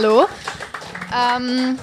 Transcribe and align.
Hallo. 0.00 0.28
Ähm, 1.12 1.76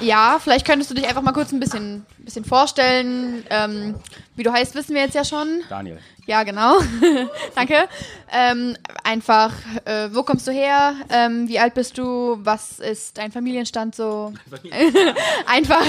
ja, 0.00 0.40
vielleicht 0.42 0.66
könntest 0.66 0.90
du 0.90 0.96
dich 0.96 1.06
einfach 1.06 1.22
mal 1.22 1.30
kurz 1.30 1.52
ein 1.52 1.60
bisschen, 1.60 2.04
bisschen 2.18 2.44
vorstellen. 2.44 3.44
Ähm, 3.50 3.94
wie 4.34 4.42
du 4.42 4.52
heißt, 4.52 4.74
wissen 4.74 4.96
wir 4.96 5.02
jetzt 5.02 5.14
ja 5.14 5.24
schon. 5.24 5.62
Daniel. 5.68 6.00
Ja, 6.26 6.42
genau. 6.42 6.80
Danke. 7.54 7.88
Ähm, 8.32 8.76
einfach, 9.04 9.52
äh, 9.84 10.08
wo 10.10 10.24
kommst 10.24 10.48
du 10.48 10.50
her? 10.50 10.96
Ähm, 11.08 11.46
wie 11.46 11.60
alt 11.60 11.74
bist 11.74 11.96
du? 11.98 12.36
Was 12.42 12.80
ist 12.80 13.16
dein 13.16 13.30
Familienstand 13.30 13.94
so? 13.94 14.32
einfach. 15.46 15.86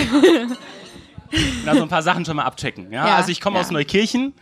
Na, 1.65 1.73
so 1.73 1.81
ein 1.81 1.89
paar 1.89 2.03
Sachen 2.03 2.23
schon 2.23 2.35
mal 2.35 2.45
abchecken. 2.45 2.91
Ja? 2.91 3.07
Ja, 3.07 3.15
also 3.15 3.31
ich 3.31 3.41
komme 3.41 3.55
ja. 3.55 3.63
aus 3.63 3.71
Neukirchen. 3.71 4.35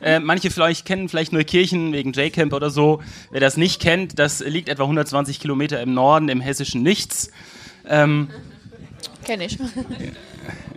Äh, 0.00 0.20
manche 0.20 0.50
vielleicht 0.50 0.86
kennen 0.86 1.08
vielleicht 1.08 1.32
Neukirchen 1.32 1.92
wegen 1.92 2.12
J-Camp 2.12 2.52
oder 2.52 2.70
so. 2.70 3.02
Wer 3.30 3.40
das 3.40 3.56
nicht 3.56 3.80
kennt, 3.80 4.18
das 4.18 4.40
liegt 4.40 4.68
etwa 4.68 4.84
120 4.84 5.40
Kilometer 5.40 5.80
im 5.80 5.94
Norden, 5.94 6.28
im 6.28 6.40
hessischen 6.40 6.82
Nichts. 6.82 7.30
Ähm, 7.86 8.30
Kenn 9.24 9.40
ich. 9.40 9.58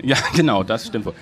ja, 0.02 0.18
genau, 0.36 0.64
das 0.64 0.88
stimmt 0.88 1.06
wohl. 1.06 1.14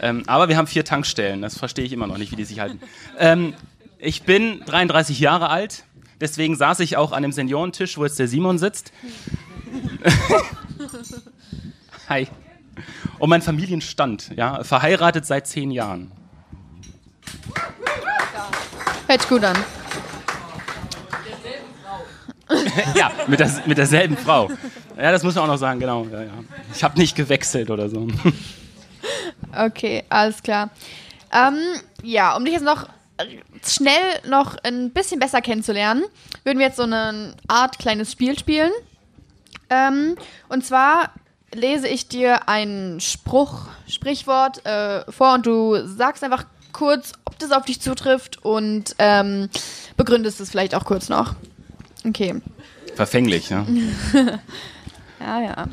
Ähm, 0.00 0.24
aber 0.26 0.48
wir 0.48 0.56
haben 0.56 0.66
vier 0.66 0.84
Tankstellen, 0.84 1.42
das 1.42 1.56
verstehe 1.56 1.84
ich 1.84 1.92
immer 1.92 2.06
noch 2.08 2.18
nicht, 2.18 2.32
wie 2.32 2.36
die 2.36 2.44
sich 2.44 2.58
halten. 2.58 2.80
Ähm, 3.18 3.54
ich 3.98 4.22
bin 4.22 4.60
33 4.66 5.20
Jahre 5.20 5.48
alt, 5.48 5.84
deswegen 6.20 6.56
saß 6.56 6.80
ich 6.80 6.96
auch 6.96 7.12
an 7.12 7.22
dem 7.22 7.30
Seniorentisch, 7.30 7.98
wo 7.98 8.04
jetzt 8.04 8.18
der 8.18 8.26
Simon 8.26 8.58
sitzt. 8.58 8.92
Hi. 12.08 12.26
Und 13.20 13.30
mein 13.30 13.42
Familienstand, 13.42 14.32
ja, 14.36 14.64
verheiratet 14.64 15.24
seit 15.24 15.46
zehn 15.46 15.70
Jahren. 15.70 16.10
Hört 19.06 19.28
gut 19.28 19.44
an. 19.44 19.56
ja, 22.94 23.10
mit, 23.26 23.40
der, 23.40 23.50
mit 23.66 23.78
derselben 23.78 24.16
Frau. 24.16 24.48
Ja, 24.96 25.12
das 25.12 25.22
muss 25.22 25.34
man 25.34 25.44
auch 25.44 25.48
noch 25.48 25.58
sagen, 25.58 25.80
genau. 25.80 26.06
Ja, 26.10 26.22
ja. 26.22 26.32
Ich 26.74 26.84
habe 26.84 26.98
nicht 26.98 27.16
gewechselt 27.16 27.70
oder 27.70 27.88
so. 27.88 28.06
Okay, 29.54 30.04
alles 30.08 30.42
klar. 30.42 30.70
Ähm, 31.30 31.58
ja, 32.02 32.34
um 32.36 32.44
dich 32.44 32.54
jetzt 32.54 32.64
noch 32.64 32.88
schnell 33.66 34.20
noch 34.26 34.56
ein 34.62 34.92
bisschen 34.92 35.20
besser 35.20 35.42
kennenzulernen, 35.42 36.04
würden 36.44 36.58
wir 36.58 36.66
jetzt 36.66 36.76
so 36.76 36.84
eine 36.84 37.34
Art 37.48 37.78
kleines 37.78 38.12
Spiel 38.12 38.38
spielen. 38.38 38.72
Ähm, 39.68 40.16
und 40.48 40.64
zwar 40.64 41.10
lese 41.54 41.88
ich 41.88 42.08
dir 42.08 42.48
ein 42.48 42.98
Spruch, 43.00 43.66
Sprichwort 43.86 44.64
äh, 44.64 45.10
vor 45.10 45.34
und 45.34 45.46
du 45.46 45.86
sagst 45.86 46.24
einfach 46.24 46.44
kurz, 46.72 47.12
ob 47.24 47.38
das 47.38 47.52
auf 47.52 47.64
dich 47.64 47.80
zutrifft 47.80 48.44
und 48.44 48.94
ähm, 48.98 49.48
begründest 49.96 50.40
es 50.40 50.50
vielleicht 50.50 50.74
auch 50.74 50.84
kurz 50.84 51.08
noch. 51.08 51.34
Okay. 52.06 52.40
Verfänglich, 52.94 53.50
ne? 53.50 53.66
Ja, 55.20 55.40
ja. 55.40 55.66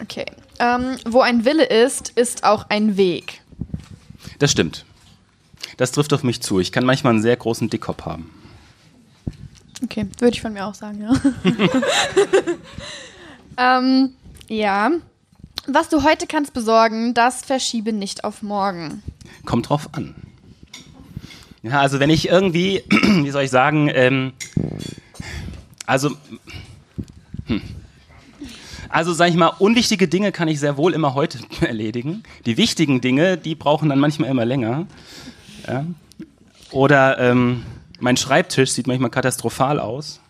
Okay. 0.00 0.24
Ähm, 0.58 0.96
wo 1.04 1.20
ein 1.20 1.44
Wille 1.44 1.64
ist, 1.64 2.10
ist 2.10 2.44
auch 2.44 2.70
ein 2.70 2.96
Weg. 2.96 3.42
Das 4.38 4.50
stimmt. 4.50 4.84
Das 5.76 5.92
trifft 5.92 6.12
auf 6.12 6.22
mich 6.22 6.40
zu. 6.42 6.58
Ich 6.60 6.72
kann 6.72 6.84
manchmal 6.84 7.12
einen 7.12 7.22
sehr 7.22 7.36
großen 7.36 7.68
Dickkopf 7.68 8.06
haben. 8.06 8.30
Okay, 9.84 10.06
würde 10.18 10.34
ich 10.34 10.40
von 10.40 10.52
mir 10.52 10.66
auch 10.66 10.74
sagen, 10.74 11.02
ja. 11.02 11.12
ähm, 13.78 14.14
ja. 14.48 14.90
Was 15.66 15.88
du 15.88 16.02
heute 16.02 16.26
kannst 16.26 16.54
besorgen, 16.54 17.14
das 17.14 17.42
verschiebe 17.42 17.92
nicht 17.92 18.24
auf 18.24 18.42
morgen. 18.42 19.02
Kommt 19.44 19.68
drauf 19.68 19.90
an. 19.92 20.14
Ja, 21.62 21.80
also 21.80 22.00
wenn 22.00 22.10
ich 22.10 22.28
irgendwie, 22.28 22.82
wie 22.90 23.30
soll 23.30 23.44
ich 23.44 23.50
sagen, 23.50 23.88
ähm, 23.94 24.32
also, 25.86 26.10
hm. 27.46 27.62
also 28.88 29.12
sag 29.12 29.28
ich 29.28 29.36
mal, 29.36 29.52
unwichtige 29.58 30.08
Dinge 30.08 30.32
kann 30.32 30.48
ich 30.48 30.58
sehr 30.58 30.76
wohl 30.76 30.94
immer 30.94 31.14
heute 31.14 31.38
erledigen. 31.60 32.24
Die 32.44 32.56
wichtigen 32.56 33.00
Dinge, 33.00 33.36
die 33.36 33.54
brauchen 33.54 33.88
dann 33.88 34.00
manchmal 34.00 34.30
immer 34.30 34.44
länger. 34.44 34.86
Ja. 35.68 35.86
Oder 36.72 37.18
ähm, 37.18 37.64
mein 38.00 38.16
Schreibtisch 38.16 38.72
sieht 38.72 38.88
manchmal 38.88 39.10
katastrophal 39.10 39.78
aus. 39.78 40.20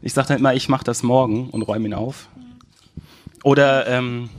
Ich 0.00 0.12
sage 0.12 0.28
dann 0.28 0.38
immer, 0.38 0.54
ich 0.54 0.68
mache 0.68 0.84
das 0.84 1.02
morgen 1.02 1.50
und 1.50 1.62
räume 1.62 1.88
ihn 1.88 1.94
auf. 1.94 2.28
Oder 3.42 3.88
ähm, 3.88 4.30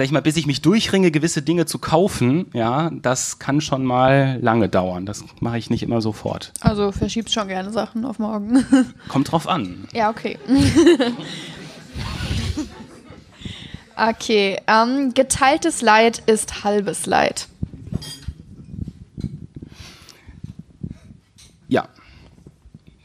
sag 0.00 0.06
ich 0.06 0.12
mal, 0.12 0.22
bis 0.22 0.38
ich 0.38 0.46
mich 0.46 0.62
durchringe, 0.62 1.10
gewisse 1.10 1.42
Dinge 1.42 1.66
zu 1.66 1.78
kaufen, 1.78 2.46
ja, 2.54 2.88
das 2.88 3.38
kann 3.38 3.60
schon 3.60 3.84
mal 3.84 4.38
lange 4.40 4.70
dauern. 4.70 5.04
Das 5.04 5.22
mache 5.40 5.58
ich 5.58 5.68
nicht 5.68 5.82
immer 5.82 6.00
sofort. 6.00 6.54
Also 6.62 6.90
verschiebst 6.90 7.34
schon 7.34 7.48
gerne 7.48 7.70
Sachen 7.70 8.06
auf 8.06 8.18
morgen. 8.18 8.64
Kommt 9.08 9.30
drauf 9.30 9.46
an. 9.46 9.86
ja, 9.92 10.08
okay. 10.08 10.38
okay, 13.94 14.56
ähm, 14.66 15.12
geteiltes 15.12 15.82
Leid 15.82 16.22
ist 16.24 16.64
halbes 16.64 17.04
Leid. 17.04 17.48
Ja. 21.68 21.88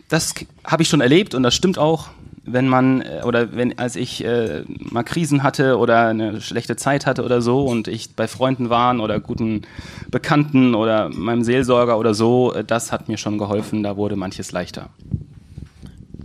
Das 0.08 0.34
habe 0.66 0.84
ich 0.84 0.88
schon 0.88 1.02
erlebt 1.02 1.36
und 1.36 1.44
das 1.44 1.56
stimmt 1.56 1.78
auch. 1.78 2.08
Wenn 2.48 2.68
man, 2.68 3.02
äh, 3.02 3.22
oder 3.26 3.56
wenn, 3.56 3.78
als 3.80 3.96
ich 3.96 4.24
äh, 4.24 4.64
mal 4.68 5.04
Krisen 5.04 5.42
hatte 5.44 5.78
oder 5.78 6.08
eine 6.08 6.42
schlechte 6.42 6.76
Zeit 6.76 7.06
hatte 7.06 7.24
oder 7.24 7.42
so 7.42 7.66
und 7.66 7.88
ich 7.88 8.16
bei 8.16 8.28
Freunden 8.28 8.70
waren 8.70 9.00
oder 9.00 9.20
guten 9.20 9.64
Bekannten 10.10 10.76
oder 10.76 11.10
meinem 11.10 11.44
Seelsorger 11.44 11.98
oder 11.98 12.14
so, 12.14 12.54
äh, 12.54 12.64
das 12.64 12.92
hat 12.92 13.08
mir 13.08 13.18
schon 13.18 13.38
geholfen, 13.38 13.84
da 13.84 13.98
wurde 13.98 14.16
manches 14.16 14.52
leichter. 14.52 14.90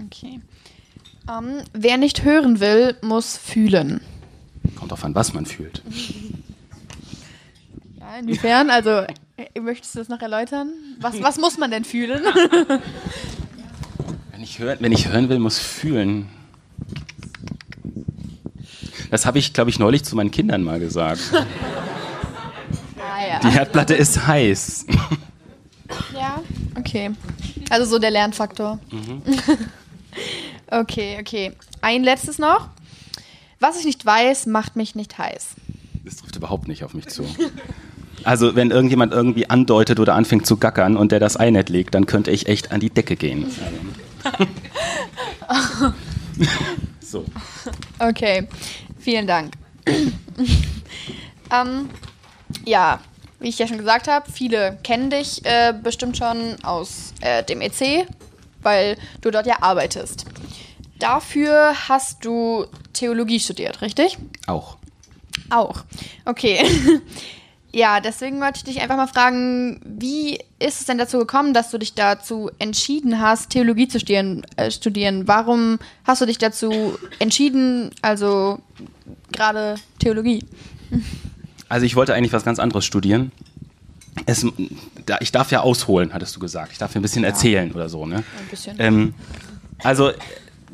Okay. 0.04 0.41
Ähm, 1.28 1.62
wer 1.72 1.97
nicht 1.97 2.25
hören 2.25 2.60
will, 2.60 2.97
muss 3.03 3.36
fühlen. 3.36 4.00
Kommt 4.76 4.91
drauf 4.91 5.04
an, 5.04 5.14
was 5.14 5.32
man 5.32 5.47
fühlt. 5.47 5.82
Ja, 8.00 8.19
inwiefern? 8.19 8.70
Also, 8.70 8.91
äh, 9.36 9.60
möchtest 9.60 9.94
du 9.94 10.00
das 10.00 10.09
noch 10.09 10.20
erläutern? 10.20 10.72
Was, 11.00 11.22
was 11.22 11.38
muss 11.38 11.59
man 11.59 11.70
denn 11.70 11.84
fühlen? 11.84 12.22
Wenn 14.40 14.44
ich, 14.44 14.58
hör, 14.58 14.80
wenn 14.80 14.92
ich 14.92 15.06
hören 15.08 15.28
will, 15.28 15.38
muss 15.38 15.58
fühlen. 15.58 16.26
Das 19.10 19.26
habe 19.26 19.38
ich, 19.38 19.52
glaube 19.52 19.68
ich, 19.68 19.78
neulich 19.78 20.02
zu 20.02 20.16
meinen 20.16 20.30
Kindern 20.30 20.62
mal 20.62 20.80
gesagt. 20.80 21.20
ah, 21.34 23.26
ja. 23.28 23.38
Die 23.40 23.50
Herdplatte 23.50 23.92
ist 23.94 24.26
heiß. 24.26 24.86
Ja, 26.14 26.40
okay. 26.78 27.10
Also 27.68 27.84
so 27.84 27.98
der 27.98 28.12
Lernfaktor. 28.12 28.78
Mhm. 28.90 29.22
okay, 30.70 31.18
okay. 31.20 31.52
Ein 31.82 32.04
letztes 32.04 32.38
noch. 32.38 32.68
Was 33.58 33.78
ich 33.78 33.84
nicht 33.84 34.06
weiß, 34.06 34.46
macht 34.46 34.76
mich 34.76 34.94
nicht 34.94 35.18
heiß. 35.18 35.48
Das 36.04 36.16
trifft 36.16 36.36
überhaupt 36.36 36.68
nicht 36.68 36.84
auf 36.84 36.94
mich 36.94 37.08
zu. 37.08 37.24
Also, 38.22 38.54
wenn 38.54 38.70
irgendjemand 38.70 39.12
irgendwie 39.12 39.50
andeutet 39.50 39.98
oder 39.98 40.14
anfängt 40.14 40.46
zu 40.46 40.58
gackern 40.58 40.96
und 40.96 41.10
der 41.10 41.18
das 41.18 41.38
Ei 41.38 41.50
nicht 41.50 41.68
legt, 41.70 41.94
dann 41.94 42.06
könnte 42.06 42.30
ich 42.30 42.46
echt 42.46 42.70
an 42.70 42.78
die 42.80 42.90
Decke 42.90 43.16
gehen. 43.16 43.46
So. 47.00 47.25
Okay, 47.98 48.48
vielen 48.98 49.26
Dank. 49.26 49.54
ähm, 51.53 51.91
ja, 52.64 53.00
wie 53.41 53.48
ich 53.48 53.59
ja 53.59 53.66
schon 53.66 53.78
gesagt 53.78 54.09
habe, 54.09 54.30
viele 54.30 54.78
kennen 54.82 55.10
dich 55.10 55.44
äh, 55.44 55.72
bestimmt 55.72 56.16
schon 56.16 56.56
aus 56.62 57.12
äh, 57.20 57.42
dem 57.44 57.60
EC, 57.60 58.06
weil 58.62 58.97
du 59.20 59.30
dort 59.30 59.47
ja 59.47 59.62
arbeitest. 59.62 60.26
Dafür 60.98 61.75
hast 61.88 62.25
du 62.25 62.66
Theologie 62.92 63.41
studiert, 63.41 63.80
richtig? 63.80 64.19
Auch. 64.47 64.76
Auch. 65.48 65.84
Okay. 66.25 66.62
Ja, 67.72 68.00
deswegen 68.00 68.41
wollte 68.41 68.58
ich 68.58 68.64
dich 68.64 68.81
einfach 68.81 68.97
mal 68.97 69.06
fragen, 69.06 69.81
wie 69.84 70.38
ist 70.58 70.81
es 70.81 70.86
denn 70.86 70.98
dazu 70.98 71.19
gekommen, 71.19 71.54
dass 71.54 71.70
du 71.70 71.78
dich 71.78 71.94
dazu 71.94 72.50
entschieden 72.58 73.20
hast, 73.20 73.50
Theologie 73.50 73.86
zu 73.86 74.00
studieren? 74.00 74.44
Äh, 74.56 74.70
studieren? 74.70 75.28
Warum 75.28 75.78
hast 76.04 76.20
du 76.20 76.26
dich 76.26 76.39
dazu 76.39 76.98
entschieden, 77.18 77.91
also 78.03 78.59
gerade 79.33 79.77
Theologie? 79.98 80.44
Also, 81.68 81.86
ich 81.86 81.94
wollte 81.94 82.15
eigentlich 82.15 82.33
was 82.33 82.44
ganz 82.44 82.59
anderes 82.59 82.84
studieren. 82.84 83.30
Es, 84.27 84.44
da, 85.06 85.18
ich 85.21 85.30
darf 85.30 85.53
ja 85.53 85.60
ausholen, 85.60 86.12
hattest 86.12 86.34
du 86.34 86.41
gesagt. 86.41 86.72
Ich 86.72 86.78
darf 86.78 86.94
ja 86.94 87.00
ein 87.00 87.03
bisschen 87.03 87.22
erzählen 87.22 87.71
oder 87.72 87.89
so, 87.89 88.06
ne? 88.06 88.16
Ein 88.16 88.48
bisschen. 88.50 88.77
Ähm, 88.80 89.15
also, 89.78 90.10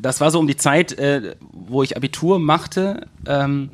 das 0.00 0.20
war 0.20 0.30
so 0.30 0.38
um 0.38 0.46
die 0.46 0.56
Zeit, 0.56 0.92
äh, 0.92 1.36
wo 1.52 1.82
ich 1.82 1.96
Abitur 1.96 2.38
machte 2.38 3.06
ähm, 3.26 3.70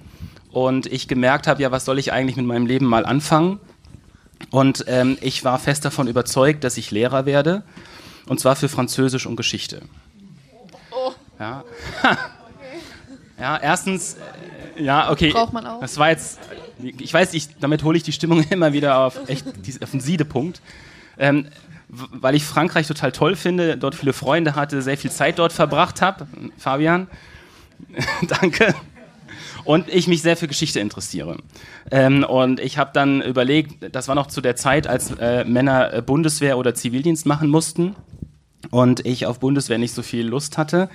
und 0.52 0.86
ich 0.86 1.08
gemerkt 1.08 1.46
habe, 1.46 1.62
ja, 1.62 1.70
was 1.70 1.84
soll 1.84 1.98
ich 1.98 2.12
eigentlich 2.12 2.36
mit 2.36 2.46
meinem 2.46 2.66
Leben 2.66 2.86
mal 2.86 3.04
anfangen? 3.04 3.58
Und 4.50 4.84
ähm, 4.86 5.18
ich 5.20 5.44
war 5.44 5.58
fest 5.58 5.84
davon 5.84 6.08
überzeugt, 6.08 6.64
dass 6.64 6.76
ich 6.76 6.90
Lehrer 6.90 7.26
werde, 7.26 7.62
und 8.26 8.38
zwar 8.38 8.56
für 8.56 8.68
Französisch 8.68 9.26
und 9.26 9.36
Geschichte. 9.36 9.82
Oh. 10.90 11.12
Ja. 11.38 11.64
ja, 13.40 13.56
erstens, 13.58 14.16
äh, 14.76 14.82
ja, 14.82 15.10
okay. 15.10 15.30
Braucht 15.32 15.52
man 15.52 15.66
auch. 15.66 15.80
Das 15.80 15.96
war 15.98 16.10
jetzt, 16.10 16.38
ich 16.82 17.12
weiß, 17.12 17.34
ich, 17.34 17.48
damit 17.60 17.82
hole 17.82 17.96
ich 17.96 18.02
die 18.02 18.12
Stimmung 18.12 18.42
immer 18.50 18.72
wieder 18.72 18.98
auf 18.98 19.28
echt 19.28 19.46
auf 19.82 19.90
den 19.90 20.00
Siedepunkt. 20.00 20.60
Ähm, 21.18 21.48
weil 21.88 22.34
ich 22.34 22.44
Frankreich 22.44 22.86
total 22.86 23.12
toll 23.12 23.36
finde, 23.36 23.76
dort 23.76 23.94
viele 23.94 24.14
Freunde 24.14 24.54
hatte, 24.54 24.80
sehr 24.80 24.96
viel 24.96 25.10
Zeit 25.10 25.38
dort 25.38 25.52
verbracht 25.52 26.00
habe. 26.00 26.26
Fabian, 26.56 27.06
danke. 28.40 28.74
Und 29.64 29.88
ich 29.88 30.08
mich 30.08 30.22
sehr 30.22 30.36
für 30.36 30.48
Geschichte 30.48 30.80
interessiere. 30.80 31.36
Ähm, 31.90 32.24
und 32.24 32.60
ich 32.60 32.78
habe 32.78 32.90
dann 32.92 33.22
überlegt, 33.22 33.94
das 33.94 34.08
war 34.08 34.14
noch 34.14 34.26
zu 34.26 34.40
der 34.40 34.56
Zeit, 34.56 34.86
als 34.86 35.12
äh, 35.12 35.44
Männer 35.44 35.92
äh, 35.92 36.02
Bundeswehr 36.02 36.58
oder 36.58 36.74
Zivildienst 36.74 37.26
machen 37.26 37.48
mussten 37.48 37.94
und 38.70 39.04
ich 39.06 39.26
auf 39.26 39.40
Bundeswehr 39.40 39.78
nicht 39.78 39.94
so 39.94 40.02
viel 40.02 40.26
Lust 40.26 40.58
hatte 40.58 40.88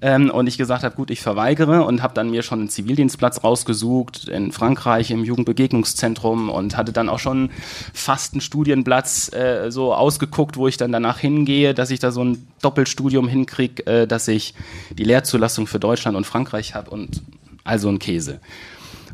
ähm, 0.00 0.30
und 0.30 0.46
ich 0.46 0.58
gesagt 0.58 0.84
habe, 0.84 0.94
gut, 0.94 1.10
ich 1.10 1.20
verweigere 1.20 1.84
und 1.84 2.02
habe 2.02 2.14
dann 2.14 2.30
mir 2.30 2.42
schon 2.42 2.60
einen 2.60 2.68
Zivildienstplatz 2.68 3.44
rausgesucht 3.44 4.28
in 4.28 4.52
Frankreich 4.52 5.10
im 5.10 5.24
Jugendbegegnungszentrum 5.24 6.50
und 6.50 6.76
hatte 6.76 6.92
dann 6.92 7.08
auch 7.08 7.18
schon 7.18 7.50
fast 7.92 8.34
einen 8.34 8.40
Studienplatz 8.40 9.32
äh, 9.32 9.70
so 9.70 9.94
ausgeguckt, 9.94 10.56
wo 10.56 10.68
ich 10.68 10.76
dann 10.76 10.92
danach 10.92 11.18
hingehe, 11.18 11.74
dass 11.74 11.90
ich 11.90 12.00
da 12.00 12.10
so 12.10 12.24
ein 12.24 12.46
Doppelstudium 12.62 13.28
hinkriege, 13.28 13.86
äh, 13.86 14.06
dass 14.06 14.28
ich 14.28 14.54
die 14.90 15.04
Lehrzulassung 15.04 15.66
für 15.66 15.80
Deutschland 15.80 16.16
und 16.16 16.26
Frankreich 16.26 16.74
habe 16.74 16.90
und 16.90 17.22
also 17.64 17.88
ein 17.88 17.98
Käse. 17.98 18.40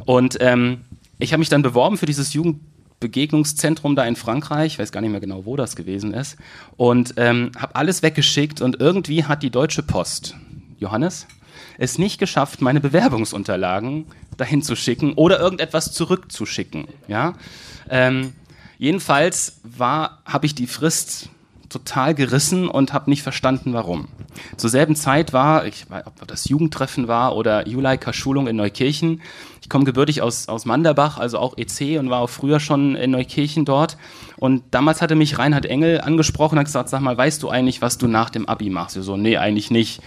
Und 0.05 0.39
ähm, 0.41 0.83
ich 1.19 1.33
habe 1.33 1.41
mich 1.41 1.49
dann 1.49 1.63
beworben 1.63 1.97
für 1.97 2.07
dieses 2.07 2.33
Jugend 2.33 2.61
Begegnungszentrum 3.01 3.97
da 3.97 4.05
in 4.05 4.15
Frankreich, 4.15 4.75
ich 4.75 4.79
weiß 4.79 4.93
gar 4.93 5.01
nicht 5.01 5.11
mehr 5.11 5.21
genau, 5.21 5.47
wo 5.47 5.57
das 5.57 5.75
gewesen 5.75 6.13
ist, 6.13 6.37
und 6.77 7.15
ähm, 7.17 7.53
habe 7.57 7.75
alles 7.75 8.03
weggeschickt 8.03 8.61
und 8.61 8.79
irgendwie 8.79 9.25
hat 9.25 9.43
die 9.43 9.51
Deutsche 9.51 9.83
Post, 9.83 10.37
Johannes, 10.79 11.27
es 11.79 11.97
nicht 11.97 12.19
geschafft, 12.19 12.61
meine 12.61 12.81
Bewerbungsunterlagen 12.81 14.05
dahin 14.37 14.63
zu 14.63 14.77
schicken 14.77 15.15
oder 15.15 15.41
irgendetwas 15.41 15.93
zurückzuschicken. 15.93 16.89
Ja? 17.09 17.35
Ähm, 17.89 18.35
jedenfalls 18.79 19.61
habe 19.79 20.45
ich 20.45 20.55
die 20.55 20.67
Frist 20.67 21.31
total 21.71 22.15
gerissen 22.15 22.69
und 22.69 22.93
habe 22.93 23.09
nicht 23.09 23.23
verstanden, 23.23 23.73
warum. 23.73 24.09
Zur 24.57 24.69
selben 24.69 24.97
Zeit 24.97 25.33
war, 25.33 25.65
ich 25.65 25.89
weiß, 25.89 26.05
ob 26.07 26.29
das 26.29 26.49
Jugendtreffen 26.49 27.09
war 27.09 27.35
oder 27.37 27.67
Juleika-Schulung 27.67 28.47
in 28.49 28.57
Neukirchen. 28.57 29.23
Ich 29.63 29.69
komme 29.69 29.85
gebürtig 29.85 30.21
aus, 30.21 30.49
aus 30.49 30.67
Manderbach, 30.67 31.19
also 31.19 31.39
auch 31.39 31.57
EC 31.57 31.99
und 31.99 32.11
war 32.11 32.21
auch 32.21 32.31
früher 32.31 32.61
schon 32.61 32.97
in 32.97 33.13
Neukirchen 33.13 33.65
dort. 33.65 33.97
Und 34.37 34.65
damals 34.73 35.01
hatte 35.01 35.15
mich 35.15 35.39
Reinhard 35.39 35.67
Engel 35.67 36.01
angesprochen 36.01 36.57
und 36.57 36.61
hat 36.61 36.67
gesagt, 36.67 36.89
sag 36.89 37.01
mal, 37.01 37.17
weißt 37.17 37.43
du 37.43 37.49
eigentlich, 37.49 37.81
was 37.81 37.97
du 37.97 38.09
nach 38.09 38.31
dem 38.31 38.49
Abi 38.49 38.69
machst? 38.69 38.97
Ich 38.97 39.05
so, 39.05 39.17
nee, 39.17 39.37
eigentlich 39.37 39.71
nicht 39.71 40.03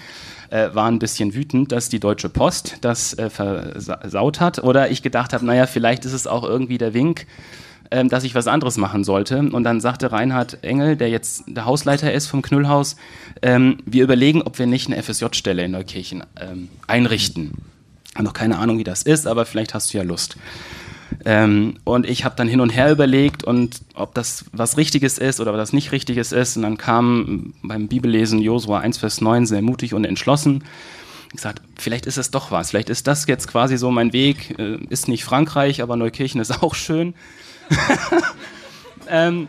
äh, 0.50 0.74
war 0.74 0.88
ein 0.88 1.00
bisschen 1.00 1.33
wütend, 1.33 1.71
dass 1.71 1.89
die 1.89 2.00
Deutsche 2.00 2.30
Post 2.30 2.77
das 2.81 3.18
äh, 3.18 3.30
versaut 3.30 4.39
hat. 4.39 4.63
Oder 4.63 4.92
ich 4.92 5.01
gedacht 5.01 5.33
habe, 5.33 5.45
naja, 5.45 5.65
vielleicht 5.65 6.06
ist 6.06 6.13
es 6.13 6.27
auch 6.27 6.44
irgendwie 6.44 6.77
der 6.77 6.94
Wink, 6.94 7.25
ähm, 7.93 8.09
dass 8.09 8.23
ich 8.23 8.33
was 8.33 8.47
anderes 8.47 8.77
machen 8.77 9.03
sollte. 9.03 9.37
Und 9.37 9.63
dann 9.63 9.79
sagte 9.79 10.11
Reinhard 10.11 10.63
Engel, 10.63 10.95
der 10.95 11.09
jetzt 11.09 11.43
der 11.45 11.65
Hausleiter 11.65 12.11
ist 12.11 12.25
vom 12.25 12.41
Knüllhaus, 12.41 12.95
ähm, 13.43 13.77
wir 13.85 14.03
überlegen, 14.03 14.41
ob 14.41 14.57
wir 14.57 14.65
nicht 14.65 14.87
eine 14.87 15.01
FSJ-Stelle 15.01 15.63
in 15.63 15.71
Neukirchen 15.71 16.23
ähm, 16.41 16.69
einrichten. 16.87 17.51
Ich 18.09 18.15
habe 18.15 18.23
noch 18.23 18.33
keine 18.33 18.57
Ahnung, 18.57 18.79
wie 18.79 18.83
das 18.83 19.03
ist, 19.03 19.27
aber 19.27 19.45
vielleicht 19.45 19.75
hast 19.75 19.93
du 19.93 19.99
ja 19.99 20.03
Lust. 20.03 20.37
Ähm, 21.23 21.75
und 21.83 22.09
ich 22.09 22.25
habe 22.25 22.35
dann 22.35 22.47
hin 22.47 22.61
und 22.61 22.71
her 22.71 22.91
überlegt 22.91 23.43
und 23.43 23.81
ob 23.93 24.15
das 24.15 24.45
was 24.51 24.77
Richtiges 24.77 25.19
ist 25.19 25.39
oder 25.39 25.53
was 25.53 25.71
nicht 25.71 25.91
Richtiges 25.91 26.31
ist. 26.31 26.57
Und 26.57 26.63
dann 26.63 26.77
kam 26.77 27.53
beim 27.61 27.87
Bibellesen 27.87 28.39
Josua 28.39 28.79
1, 28.79 28.97
Vers 28.97 29.21
9 29.21 29.45
sehr 29.45 29.61
mutig 29.61 29.93
und 29.93 30.03
entschlossen. 30.03 30.63
Ich 31.33 31.38
gesagt, 31.38 31.63
vielleicht 31.75 32.06
ist 32.06 32.18
es 32.18 32.30
doch 32.30 32.51
was. 32.51 32.69
Vielleicht 32.69 32.89
ist 32.89 33.07
das 33.07 33.25
jetzt 33.25 33.47
quasi 33.47 33.77
so 33.77 33.89
mein 33.89 34.13
Weg. 34.13 34.57
Äh, 34.59 34.77
ist 34.89 35.07
nicht 35.07 35.24
Frankreich, 35.24 35.81
aber 35.81 35.95
Neukirchen 35.95 36.39
ist 36.39 36.51
auch 36.63 36.75
schön. 36.75 37.15
ähm, 39.09 39.47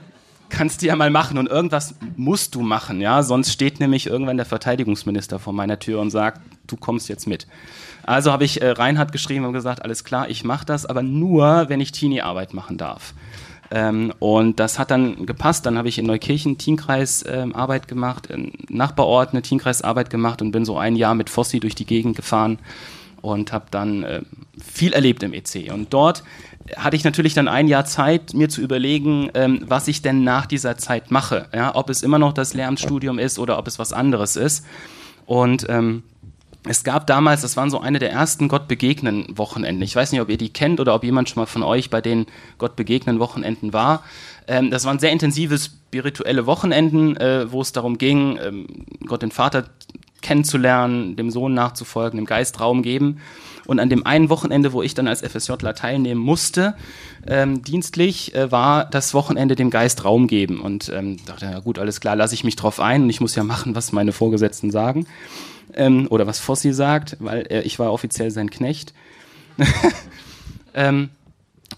kannst 0.49 0.83
du 0.83 0.87
ja 0.87 0.97
mal 0.97 1.11
machen 1.11 1.37
und 1.37 1.49
irgendwas 1.49 1.95
musst 2.17 2.55
du 2.55 2.63
machen, 2.63 3.01
ja, 3.01 3.23
sonst 3.23 3.53
steht 3.53 3.81
nämlich 3.81 4.07
irgendwann 4.07 4.37
der 4.37 4.47
Verteidigungsminister 4.47 5.39
vor 5.39 5.53
meiner 5.53 5.79
Tür 5.79 6.01
und 6.01 6.11
sagt, 6.11 6.41
du 6.67 6.77
kommst 6.77 7.09
jetzt 7.09 7.27
mit. 7.27 7.47
Also 8.05 8.33
habe 8.33 8.45
ich 8.45 8.63
äh, 8.63 8.71
Reinhard 8.71 9.13
geschrieben 9.13 9.45
und 9.45 9.53
gesagt, 9.53 9.83
alles 9.83 10.05
klar, 10.05 10.29
ich 10.29 10.45
mache 10.45 10.65
das, 10.65 10.87
aber 10.87 11.03
nur, 11.03 11.69
wenn 11.69 11.81
ich 11.81 11.93
Teenie-Arbeit 11.93 12.55
machen 12.55 12.77
darf. 12.79 13.15
Ähm, 13.75 14.13
und 14.21 14.61
das 14.61 14.79
hat 14.79 14.93
dann 14.93 15.27
gepasst. 15.27 15.67
Dann 15.67 15.77
habe 15.77 15.89
ich 15.89 15.99
in 15.99 16.07
Neukirchen 16.07 16.59
Teamkreis 16.59 17.25
ähm, 17.29 17.57
Arbeit 17.57 17.89
gemacht, 17.89 18.29
in 18.29 18.53
Nachbarort 18.69 19.33
eine 19.33 19.43
Teamkreisarbeit 19.43 20.11
gemacht 20.11 20.41
und 20.41 20.53
bin 20.53 20.65
so 20.65 20.79
ein 20.79 20.95
Jahr 20.95 21.17
mit 21.17 21.29
Fossi 21.29 21.59
durch 21.59 21.75
die 21.75 21.85
Gegend 21.85 22.15
gefahren 22.15 22.61
und 23.21 23.53
habe 23.53 23.67
dann 23.73 24.05
äh, 24.05 24.23
viel 24.63 24.93
erlebt 24.93 25.25
im 25.25 25.33
EC. 25.33 25.73
Und 25.73 25.93
dort 25.93 26.23
hatte 26.77 26.95
ich 26.95 27.03
natürlich 27.03 27.35
dann 27.35 27.49
ein 27.49 27.67
Jahr 27.67 27.85
Zeit, 27.85 28.33
mir 28.33 28.49
zu 28.49 28.61
überlegen, 28.61 29.31
ähm, 29.35 29.65
was 29.67 29.89
ich 29.89 30.03
denn 30.03 30.23
nach 30.23 30.47
dieser 30.47 30.79
Zeit 30.79 31.11
mache. 31.11 31.49
Ja? 31.53 31.75
Ob 31.75 31.91
es 31.91 32.05
immer 32.05 32.21
noch 32.21 32.33
das 32.33 32.55
Lehramtsstudium 32.55 33.19
ist 33.19 33.41
oder 33.41 33.59
ob 33.59 33.67
es 33.67 33.81
was 33.81 33.93
anderes 33.93 34.37
ist. 34.37 34.65
Und 35.27 35.67
ähm, 35.69 36.05
es 36.67 36.83
gab 36.83 37.07
damals, 37.07 37.43
das 37.43 37.57
waren 37.57 37.71
so 37.71 37.79
eine 37.81 37.99
der 37.99 38.11
ersten 38.11 38.49
Gott 38.49 38.69
begegnen 38.69 39.27
Wochenenden. 39.37 39.83
Ich 39.83 39.95
weiß 39.95 40.13
nicht, 40.13 40.21
ob 40.21 40.31
ihr 40.31 40.39
die 40.39 40.53
kennt 40.53 40.81
oder 40.81 40.95
ob 40.95 41.05
jemand 41.05 41.29
schon 41.29 41.43
mal 41.43 41.47
von 41.47 41.63
euch 41.63 41.91
bei 41.91 42.01
den 42.01 42.27
Gott 42.57 42.75
begegnen 42.75 43.19
Wochenenden 43.19 43.73
war. 43.73 44.03
Ähm, 44.47 44.71
das 44.71 44.85
waren 44.85 44.99
sehr 44.99 45.13
intensive 45.13 45.59
spirituelle 45.59 46.47
Wochenenden, 46.47 47.17
äh, 47.19 47.53
wo 47.53 47.61
es 47.61 47.73
darum 47.73 47.99
ging, 47.99 48.39
ähm, 48.43 48.67
Gott 49.07 49.23
den 49.23 49.31
Vater 49.31 49.67
kennenzulernen, 50.23 51.17
dem 51.17 51.31
Sohn 51.31 51.53
nachzufolgen, 51.53 52.17
dem 52.17 52.25
Geist 52.25 52.61
Raum 52.61 52.83
geben. 52.83 53.21
Und 53.67 53.79
an 53.79 53.91
dem 53.91 54.07
einen 54.07 54.31
Wochenende, 54.31 54.73
wo 54.73 54.83
ich 54.83 54.95
dann 54.95 55.09
als 55.09 55.23
FSJler 55.23 55.75
teilnehmen 55.75 56.21
musste, 56.21 56.75
ähm, 57.27 57.63
dienstlich, 57.63 58.35
äh, 58.35 58.51
war 58.51 58.87
das 58.87 59.13
Wochenende 59.13 59.55
dem 59.55 59.69
Geist 59.69 60.05
Raum 60.05 60.29
geben. 60.29 60.61
Und 60.61 60.91
ähm, 60.95 61.19
dachte, 61.27 61.45
ja 61.47 61.59
gut, 61.61 61.79
alles 61.79 62.01
klar, 62.01 62.17
lasse 62.17 62.35
ich 62.35 62.45
mich 62.45 62.57
drauf 62.57 62.81
ein 62.81 63.03
und 63.03 63.11
ich 63.11 63.21
muss 63.21 63.35
ja 63.35 63.45
machen, 63.45 63.75
was 63.75 63.93
meine 63.93 64.13
Vorgesetzten 64.13 64.71
sagen 64.71 65.07
ähm, 65.73 66.07
oder 66.11 66.27
was 66.27 66.39
Fossi 66.39 66.73
sagt, 66.73 67.17
weil 67.21 67.47
äh, 67.51 67.63
ich 67.63 67.79
war 67.79 67.93
offiziell 67.93 68.31
sein 68.31 68.51
Knecht. 68.51 68.93
ähm, 70.75 71.11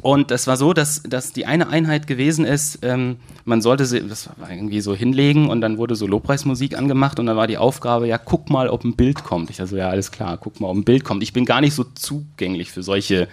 und 0.02 0.30
das 0.30 0.46
war 0.46 0.56
so, 0.56 0.72
dass, 0.72 1.02
dass 1.02 1.32
die 1.32 1.46
eine 1.46 1.68
Einheit 1.68 2.06
gewesen 2.06 2.44
ist, 2.44 2.80
ähm, 2.82 3.16
man 3.44 3.62
sollte 3.62 3.86
sie, 3.86 4.06
das 4.06 4.28
war 4.36 4.50
irgendwie 4.50 4.80
so 4.80 4.94
hinlegen 4.94 5.48
und 5.48 5.60
dann 5.60 5.78
wurde 5.78 5.94
so 5.96 6.06
Lobpreismusik 6.06 6.76
angemacht 6.76 7.18
und 7.18 7.26
dann 7.26 7.36
war 7.36 7.46
die 7.46 7.58
Aufgabe, 7.58 8.06
ja, 8.06 8.18
guck 8.18 8.50
mal, 8.50 8.68
ob 8.68 8.84
ein 8.84 8.96
Bild 8.96 9.24
kommt. 9.24 9.50
Ich 9.50 9.60
also, 9.60 9.76
ja, 9.76 9.88
alles 9.88 10.10
klar, 10.10 10.36
guck 10.38 10.60
mal, 10.60 10.68
ob 10.68 10.76
ein 10.76 10.84
Bild 10.84 11.04
kommt. 11.04 11.22
Ich 11.22 11.32
bin 11.32 11.44
gar 11.44 11.60
nicht 11.60 11.74
so 11.74 11.84
zugänglich 11.84 12.70
für 12.72 12.82
solche 12.82 13.28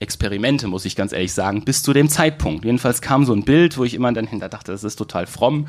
Experimente, 0.00 0.68
muss 0.68 0.84
ich 0.84 0.96
ganz 0.96 1.12
ehrlich 1.12 1.32
sagen, 1.32 1.64
bis 1.64 1.82
zu 1.82 1.92
dem 1.92 2.08
Zeitpunkt. 2.08 2.64
Jedenfalls 2.64 3.00
kam 3.02 3.24
so 3.24 3.32
ein 3.32 3.44
Bild, 3.44 3.76
wo 3.76 3.84
ich 3.84 3.94
immer 3.94 4.12
dann 4.12 4.26
hinter 4.26 4.48
dachte, 4.48 4.72
das 4.72 4.84
ist 4.84 4.96
total 4.96 5.26
fromm 5.26 5.66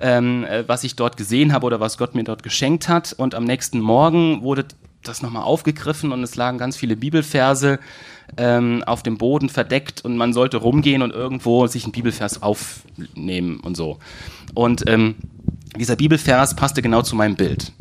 ähm, 0.00 0.44
äh, 0.44 0.64
was 0.66 0.84
ich 0.84 0.96
dort 0.96 1.16
gesehen 1.16 1.52
habe 1.52 1.66
oder 1.66 1.80
was 1.80 1.98
Gott 1.98 2.14
mir 2.14 2.24
dort 2.24 2.42
geschenkt 2.42 2.88
hat. 2.88 3.12
Und 3.12 3.34
am 3.34 3.44
nächsten 3.44 3.80
Morgen 3.80 4.42
wurde 4.42 4.66
das 5.02 5.22
nochmal 5.22 5.42
aufgegriffen 5.42 6.12
und 6.12 6.22
es 6.22 6.34
lagen 6.36 6.58
ganz 6.58 6.76
viele 6.76 6.96
Bibelverse 6.96 7.78
ähm, 8.36 8.82
auf 8.86 9.02
dem 9.02 9.18
Boden 9.18 9.48
verdeckt 9.48 10.04
und 10.04 10.16
man 10.16 10.32
sollte 10.32 10.56
rumgehen 10.56 11.02
und 11.02 11.12
irgendwo 11.12 11.66
sich 11.66 11.84
einen 11.84 11.92
Bibelvers 11.92 12.42
aufnehmen 12.42 13.60
und 13.60 13.76
so. 13.76 13.98
Und 14.54 14.88
ähm, 14.88 15.16
dieser 15.76 15.96
Bibelvers 15.96 16.56
passte 16.56 16.82
genau 16.82 17.02
zu 17.02 17.16
meinem 17.16 17.36
Bild. 17.36 17.72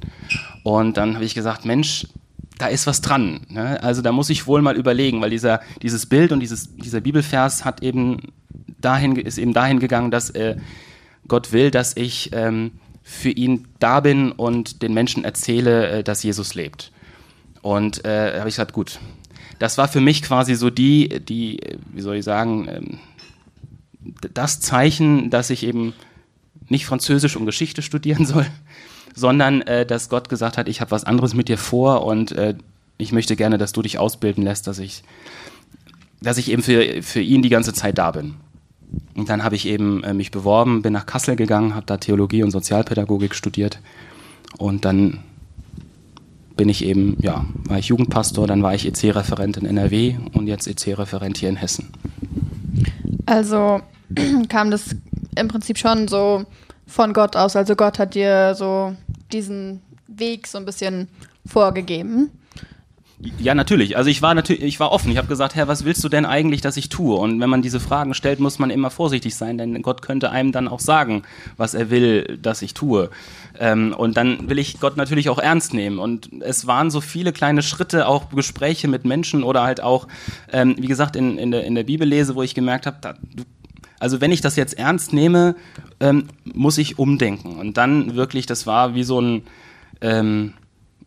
Und 0.64 0.98
dann 0.98 1.16
habe 1.16 1.26
ich 1.26 1.36
gesagt, 1.36 1.66
Mensch, 1.66 2.08
da 2.58 2.68
ist 2.68 2.88
was 2.88 3.02
dran. 3.02 3.42
Ne? 3.50 3.82
Also 3.82 4.02
da 4.02 4.12
muss 4.12 4.30
ich 4.30 4.48
wohl 4.48 4.62
mal 4.62 4.76
überlegen, 4.76 5.22
weil 5.22 5.30
dieser, 5.30 5.62
dieses 5.82 6.06
Bild 6.06 6.32
und 6.32 6.40
dieses, 6.40 6.76
dieser 6.76 7.02
Bibelvers 7.02 7.66
hat 7.66 7.82
eben 7.84 8.34
dahin, 8.80 9.16
ist 9.16 9.38
eben 9.38 9.54
dahin 9.54 9.80
gegangen, 9.80 10.12
dass 10.12 10.30
äh, 10.32 10.58
Gott 11.28 11.52
will, 11.52 11.72
dass 11.72 11.96
ich 11.96 12.32
ähm, 12.34 12.72
für 13.04 13.30
ihn 13.30 13.68
da 13.80 14.00
bin 14.00 14.32
und 14.32 14.82
den 14.82 14.94
Menschen 14.94 15.24
erzähle, 15.26 15.90
äh, 15.90 16.04
dass 16.04 16.24
Jesus 16.24 16.56
lebt. 16.56 16.92
Und 17.62 18.06
äh, 18.06 18.40
habe 18.40 18.50
ich 18.50 18.56
gesagt, 18.56 18.74
gut. 18.74 19.00
Das 19.60 19.78
war 19.78 19.88
für 19.88 20.02
mich 20.02 20.24
quasi 20.24 20.56
so 20.56 20.70
die, 20.70 21.22
die, 21.24 21.60
wie 21.94 22.02
soll 22.02 22.18
ich 22.18 22.26
sagen, 22.26 22.68
ähm, 22.70 23.00
das 24.34 24.60
Zeichen, 24.60 25.30
dass 25.30 25.50
ich 25.50 25.64
eben 25.64 25.94
nicht 26.70 26.86
Französisch 26.86 27.36
und 27.36 27.46
Geschichte 27.46 27.82
studieren 27.82 28.26
soll, 28.26 28.46
sondern 29.16 29.62
äh, 29.62 29.86
dass 29.86 30.10
Gott 30.10 30.30
gesagt 30.30 30.58
hat, 30.58 30.68
ich 30.68 30.82
habe 30.82 30.92
was 30.92 31.04
anderes 31.04 31.34
mit 31.34 31.50
dir 31.50 31.58
vor 31.58 32.06
und 32.06 32.32
äh, 32.34 32.56
ich 32.98 33.12
möchte 33.12 33.36
gerne, 33.36 33.58
dass 33.58 33.74
du 33.74 33.82
dich 33.82 33.98
ausbilden 34.00 34.44
lässt, 34.44 34.68
dass 34.68 34.80
ich, 34.80 35.04
dass 36.22 36.38
ich 36.38 36.52
eben 36.52 36.64
für, 36.64 37.02
für 37.02 37.22
ihn 37.22 37.42
die 37.42 37.50
ganze 37.50 37.74
Zeit 37.74 37.98
da 37.98 38.12
bin. 38.12 38.36
Und 39.16 39.30
dann 39.30 39.44
habe 39.44 39.56
ich 39.56 39.68
eben 39.68 40.04
äh, 40.04 40.14
mich 40.14 40.32
beworben, 40.32 40.82
bin 40.82 40.94
nach 40.94 41.06
Kassel 41.06 41.36
gegangen, 41.36 41.76
habe 41.76 41.86
da 41.86 41.98
Theologie 41.98 42.44
und 42.44 42.52
Sozialpädagogik 42.52 43.36
studiert. 43.36 43.80
Und 44.58 44.86
dann 44.86 45.20
bin 46.56 46.70
ich 46.70 46.86
eben, 46.86 47.18
ja, 47.20 47.46
war 47.68 47.80
ich 47.80 47.88
Jugendpastor, 47.88 48.48
dann 48.48 48.62
war 48.62 48.76
ich 48.76 48.86
EC-Referent 48.86 49.58
in 49.58 49.66
NRW 49.66 50.16
und 50.34 50.48
jetzt 50.48 50.68
EC-Referent 50.68 51.38
hier 51.38 51.50
in 51.50 51.56
Hessen. 51.56 51.90
Also 53.26 53.82
kam 54.50 54.72
das 54.72 54.96
im 55.36 55.48
Prinzip 55.48 55.78
schon 55.78 56.08
so 56.08 56.46
von 56.86 57.14
Gott 57.14 57.36
aus. 57.36 57.56
Also 57.56 57.76
Gott 57.76 58.00
hat 58.00 58.16
dir 58.16 58.54
so 58.56 58.96
diesen 59.32 59.82
Weg 60.08 60.48
so 60.48 60.58
ein 60.58 60.66
bisschen 60.66 61.08
vorgegeben. 61.46 62.30
Ja, 63.40 63.56
natürlich. 63.56 63.96
Also 63.96 64.10
ich 64.10 64.22
war 64.22 64.34
natürlich, 64.34 64.64
ich 64.64 64.80
war 64.80 64.92
offen. 64.92 65.12
Ich 65.12 65.18
habe 65.18 65.28
gesagt, 65.28 65.56
Herr, 65.56 65.68
was 65.68 65.86
willst 65.86 66.04
du 66.04 66.10
denn 66.10 66.26
eigentlich, 66.26 66.62
dass 66.62 66.78
ich 66.78 66.90
tue? 66.90 67.16
Und 67.16 67.40
wenn 67.40 67.50
man 67.50 67.62
diese 67.62 67.80
Fragen 67.80 68.14
stellt, 68.14 68.40
muss 68.40 68.60
man 68.60 68.70
immer 68.70 68.90
vorsichtig 68.90 69.36
sein, 69.36 69.58
denn 69.58 69.82
Gott 69.82 70.02
könnte 70.02 70.32
einem 70.32 70.52
dann 70.52 70.68
auch 70.68 70.80
sagen, 70.80 71.24
was 71.56 71.74
er 71.74 71.90
will, 71.90 72.38
dass 72.42 72.62
ich 72.62 72.74
tue. 72.74 73.10
Ähm, 73.60 73.94
und 73.98 74.18
dann 74.18 74.50
will 74.50 74.60
ich 74.60 74.80
Gott 74.80 74.98
natürlich 74.98 75.30
auch 75.30 75.40
ernst 75.40 75.74
nehmen. 75.74 76.00
Und 76.00 76.30
es 76.42 76.68
waren 76.68 76.92
so 76.92 77.02
viele 77.02 77.32
kleine 77.32 77.62
Schritte, 77.62 78.08
auch 78.08 78.30
Gespräche 78.30 78.88
mit 78.88 79.06
Menschen 79.06 79.44
oder 79.44 79.64
halt 79.64 79.82
auch, 79.82 80.08
ähm, 80.52 80.76
wie 80.78 80.88
gesagt, 80.88 81.16
in, 81.16 81.38
in, 81.38 81.52
der, 81.52 81.64
in 81.64 81.76
der 81.76 81.84
Bibellese, 81.84 82.36
wo 82.36 82.44
ich 82.44 82.56
gemerkt 82.56 82.86
habe, 82.88 83.16
also 84.00 84.20
wenn 84.20 84.32
ich 84.32 84.42
das 84.42 84.58
jetzt 84.58 84.78
ernst 84.78 85.14
nehme, 85.14 85.56
ähm, 86.02 86.28
muss 86.44 86.78
ich 86.78 87.00
umdenken. 87.00 87.58
Und 87.58 87.78
dann 87.78 88.16
wirklich, 88.16 88.46
das 88.46 88.68
war 88.68 88.96
wie 88.96 89.04
so 89.04 89.22
ein 89.22 89.44
ähm, 90.02 90.54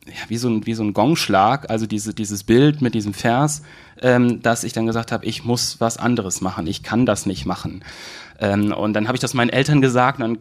ja, 0.06 0.28
wie 0.28 0.36
so 0.36 0.48
ein, 0.48 0.66
wie 0.66 0.74
so 0.74 0.82
ein 0.82 0.92
Gongschlag, 0.92 1.70
also 1.70 1.86
diese, 1.86 2.14
dieses 2.14 2.44
Bild 2.44 2.80
mit 2.82 2.94
diesem 2.94 3.14
Vers, 3.14 3.62
ähm, 4.00 4.42
dass 4.42 4.64
ich 4.64 4.72
dann 4.72 4.86
gesagt 4.86 5.12
habe, 5.12 5.24
ich 5.24 5.44
muss 5.44 5.80
was 5.80 5.96
anderes 5.96 6.40
machen, 6.40 6.66
ich 6.66 6.82
kann 6.82 7.06
das 7.06 7.26
nicht 7.26 7.46
machen. 7.46 7.82
Ähm, 8.38 8.72
und 8.72 8.92
dann 8.92 9.08
habe 9.08 9.16
ich 9.16 9.20
das 9.20 9.34
meinen 9.34 9.50
Eltern 9.50 9.80
gesagt 9.80 10.20
und 10.20 10.22
dann 10.22 10.38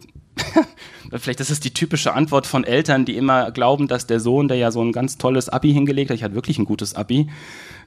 vielleicht 1.18 1.40
das 1.40 1.50
ist 1.50 1.64
die 1.64 1.72
typische 1.72 2.12
Antwort 2.12 2.46
von 2.46 2.64
Eltern, 2.64 3.04
die 3.04 3.16
immer 3.16 3.50
glauben, 3.50 3.88
dass 3.88 4.06
der 4.06 4.20
Sohn, 4.20 4.48
der 4.48 4.56
ja 4.56 4.70
so 4.70 4.82
ein 4.82 4.92
ganz 4.92 5.18
tolles 5.18 5.48
Abi 5.48 5.72
hingelegt 5.72 6.10
hat, 6.10 6.16
ich 6.16 6.22
hatte 6.22 6.34
wirklich 6.34 6.58
ein 6.58 6.64
gutes 6.64 6.94
Abi, 6.94 7.28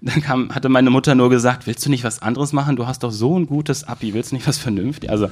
dann 0.01 0.21
kam, 0.21 0.55
hatte 0.55 0.69
meine 0.69 0.89
Mutter 0.89 1.13
nur 1.15 1.29
gesagt, 1.29 1.67
willst 1.67 1.85
du 1.85 1.89
nicht 1.89 2.03
was 2.03 2.21
anderes 2.21 2.53
machen? 2.53 2.75
Du 2.75 2.87
hast 2.87 3.03
doch 3.03 3.11
so 3.11 3.37
ein 3.37 3.47
gutes 3.47 3.83
Abi, 3.83 4.13
willst 4.13 4.31
du 4.31 4.35
nicht 4.35 4.47
was 4.47 4.57
vernünftig? 4.57 5.09
Also 5.09 5.29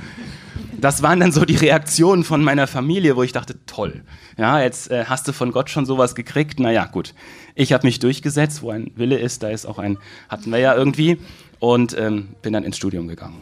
das 0.80 1.02
waren 1.02 1.20
dann 1.20 1.32
so 1.32 1.46
die 1.46 1.56
Reaktionen 1.56 2.24
von 2.24 2.44
meiner 2.44 2.68
Familie, 2.68 3.16
wo 3.16 3.24
ich 3.24 3.32
dachte, 3.32 3.56
toll. 3.66 4.04
Ja, 4.38 4.62
jetzt 4.62 4.92
äh, 4.92 5.06
hast 5.06 5.28
du 5.28 5.34
von 5.34 5.52
Gott 5.52 5.70
schon 5.70 5.86
sowas 5.86 6.14
gekriegt. 6.14 6.60
Naja, 6.60 6.86
gut. 6.86 7.14
Ich 7.56 7.74
habe 7.74 7.88
mich 7.88 8.00
durchgesetzt, 8.00 8.62
wo 8.62 8.70
ein 8.70 8.92
Wille 8.96 9.18
ist, 9.18 9.42
da 9.42 9.50
ist 9.50 9.66
auch 9.66 9.80
ein, 9.80 9.98
hatten 10.30 10.52
wir 10.52 10.60
ja 10.60 10.76
irgendwie, 10.76 11.18
und 11.60 11.98
ähm, 11.98 12.30
bin 12.44 12.54
dann 12.54 12.64
ins 12.64 12.78
Studium 12.78 13.08
gegangen. 13.08 13.42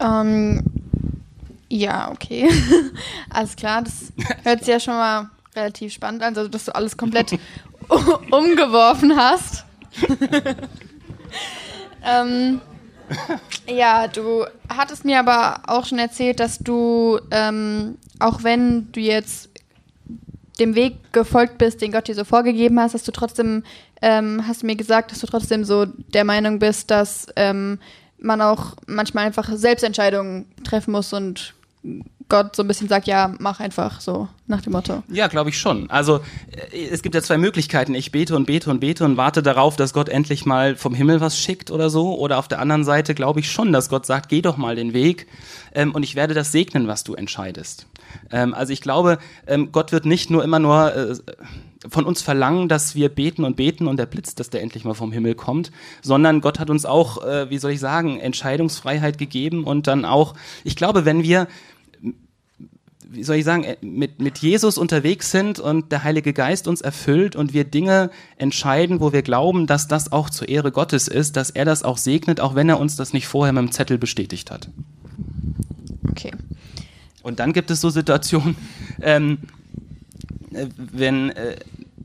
Ähm, 0.00 0.62
ja, 1.68 2.10
okay. 2.10 2.48
alles 3.30 3.56
klar, 3.56 3.82
das 3.82 4.12
hört 4.44 4.60
sich 4.60 4.68
ja 4.68 4.80
schon 4.80 4.94
mal 4.94 5.30
relativ 5.54 5.92
spannend 5.92 6.22
an, 6.22 6.36
also 6.36 6.48
dass 6.48 6.64
du 6.64 6.74
alles 6.74 6.96
komplett 6.96 7.32
umgeworfen 8.30 9.16
hast. 9.16 9.64
ähm, 12.04 12.60
ja, 13.66 14.08
du 14.08 14.44
hattest 14.68 15.04
mir 15.04 15.18
aber 15.18 15.62
auch 15.66 15.86
schon 15.86 15.98
erzählt, 15.98 16.40
dass 16.40 16.58
du, 16.58 17.18
ähm, 17.30 17.96
auch 18.18 18.42
wenn 18.42 18.92
du 18.92 19.00
jetzt 19.00 19.48
dem 20.58 20.74
Weg 20.74 21.12
gefolgt 21.12 21.58
bist, 21.58 21.80
den 21.80 21.92
Gott 21.92 22.08
dir 22.08 22.14
so 22.14 22.24
vorgegeben 22.24 22.80
hast, 22.80 22.94
dass 22.94 23.04
du 23.04 23.12
trotzdem, 23.12 23.62
ähm, 24.02 24.44
hast 24.46 24.62
du 24.62 24.66
mir 24.66 24.76
gesagt, 24.76 25.12
dass 25.12 25.20
du 25.20 25.26
trotzdem 25.26 25.64
so 25.64 25.86
der 25.86 26.24
Meinung 26.24 26.58
bist, 26.58 26.90
dass 26.90 27.26
ähm, 27.36 27.78
man 28.20 28.40
auch 28.40 28.74
manchmal 28.86 29.26
einfach 29.26 29.50
Selbstentscheidungen 29.52 30.46
treffen 30.64 30.92
muss 30.92 31.12
und 31.12 31.54
Gott 32.28 32.54
so 32.54 32.62
ein 32.62 32.68
bisschen 32.68 32.88
sagt, 32.88 33.06
ja, 33.06 33.34
mach 33.38 33.58
einfach 33.60 34.00
so 34.00 34.28
nach 34.46 34.60
dem 34.60 34.72
Motto. 34.72 35.02
Ja, 35.08 35.28
glaube 35.28 35.48
ich 35.48 35.58
schon. 35.58 35.88
Also 35.90 36.20
äh, 36.72 36.88
es 36.90 37.02
gibt 37.02 37.14
ja 37.14 37.22
zwei 37.22 37.38
Möglichkeiten. 37.38 37.94
Ich 37.94 38.12
bete 38.12 38.36
und 38.36 38.44
bete 38.44 38.70
und 38.70 38.80
bete 38.80 39.04
und 39.04 39.16
warte 39.16 39.42
darauf, 39.42 39.76
dass 39.76 39.94
Gott 39.94 40.10
endlich 40.10 40.44
mal 40.44 40.76
vom 40.76 40.94
Himmel 40.94 41.20
was 41.22 41.38
schickt 41.38 41.70
oder 41.70 41.88
so. 41.88 42.18
Oder 42.18 42.38
auf 42.38 42.48
der 42.48 42.58
anderen 42.58 42.84
Seite 42.84 43.14
glaube 43.14 43.40
ich 43.40 43.50
schon, 43.50 43.72
dass 43.72 43.88
Gott 43.88 44.04
sagt, 44.04 44.28
geh 44.28 44.42
doch 44.42 44.58
mal 44.58 44.76
den 44.76 44.92
Weg 44.92 45.26
ähm, 45.74 45.94
und 45.94 46.02
ich 46.02 46.16
werde 46.16 46.34
das 46.34 46.52
segnen, 46.52 46.86
was 46.86 47.02
du 47.02 47.14
entscheidest. 47.14 47.86
Ähm, 48.30 48.52
also 48.52 48.72
ich 48.74 48.82
glaube, 48.82 49.18
ähm, 49.46 49.72
Gott 49.72 49.92
wird 49.92 50.04
nicht 50.04 50.28
nur 50.28 50.44
immer 50.44 50.58
nur 50.58 50.94
äh, 50.94 51.16
von 51.88 52.04
uns 52.04 52.22
verlangen, 52.22 52.68
dass 52.68 52.94
wir 52.94 53.08
beten 53.08 53.44
und 53.44 53.56
beten 53.56 53.86
und 53.86 53.98
der 53.98 54.06
Blitz, 54.06 54.34
dass 54.34 54.50
der 54.50 54.62
endlich 54.62 54.84
mal 54.84 54.94
vom 54.94 55.12
Himmel 55.12 55.34
kommt, 55.34 55.70
sondern 56.02 56.40
Gott 56.40 56.58
hat 56.58 56.70
uns 56.70 56.84
auch, 56.84 57.24
äh, 57.24 57.50
wie 57.50 57.58
soll 57.58 57.72
ich 57.72 57.80
sagen, 57.80 58.18
Entscheidungsfreiheit 58.18 59.18
gegeben 59.18 59.64
und 59.64 59.86
dann 59.86 60.04
auch, 60.04 60.34
ich 60.64 60.76
glaube, 60.76 61.04
wenn 61.04 61.22
wir 61.22 61.46
wie 63.10 63.24
soll 63.24 63.36
ich 63.36 63.44
sagen, 63.44 63.64
äh, 63.64 63.76
mit, 63.80 64.20
mit 64.20 64.38
Jesus 64.38 64.78
unterwegs 64.78 65.30
sind 65.30 65.58
und 65.58 65.92
der 65.92 66.04
Heilige 66.04 66.32
Geist 66.32 66.68
uns 66.68 66.80
erfüllt 66.80 67.36
und 67.36 67.52
wir 67.52 67.64
Dinge 67.64 68.10
entscheiden, 68.36 69.00
wo 69.00 69.12
wir 69.12 69.22
glauben, 69.22 69.66
dass 69.66 69.88
das 69.88 70.12
auch 70.12 70.30
zur 70.30 70.48
Ehre 70.48 70.72
Gottes 70.72 71.08
ist, 71.08 71.36
dass 71.36 71.50
er 71.50 71.64
das 71.64 71.82
auch 71.82 71.96
segnet, 71.96 72.40
auch 72.40 72.54
wenn 72.54 72.68
er 72.68 72.78
uns 72.78 72.96
das 72.96 73.12
nicht 73.12 73.26
vorher 73.26 73.52
mit 73.52 73.62
dem 73.62 73.72
Zettel 73.72 73.98
bestätigt 73.98 74.50
hat. 74.50 74.68
Okay. 76.10 76.32
Und 77.22 77.40
dann 77.40 77.52
gibt 77.52 77.70
es 77.70 77.80
so 77.80 77.90
Situationen, 77.90 78.56
ähm, 79.02 79.38
äh, 79.38 79.57
wenn, 80.76 81.30
äh, 81.30 81.56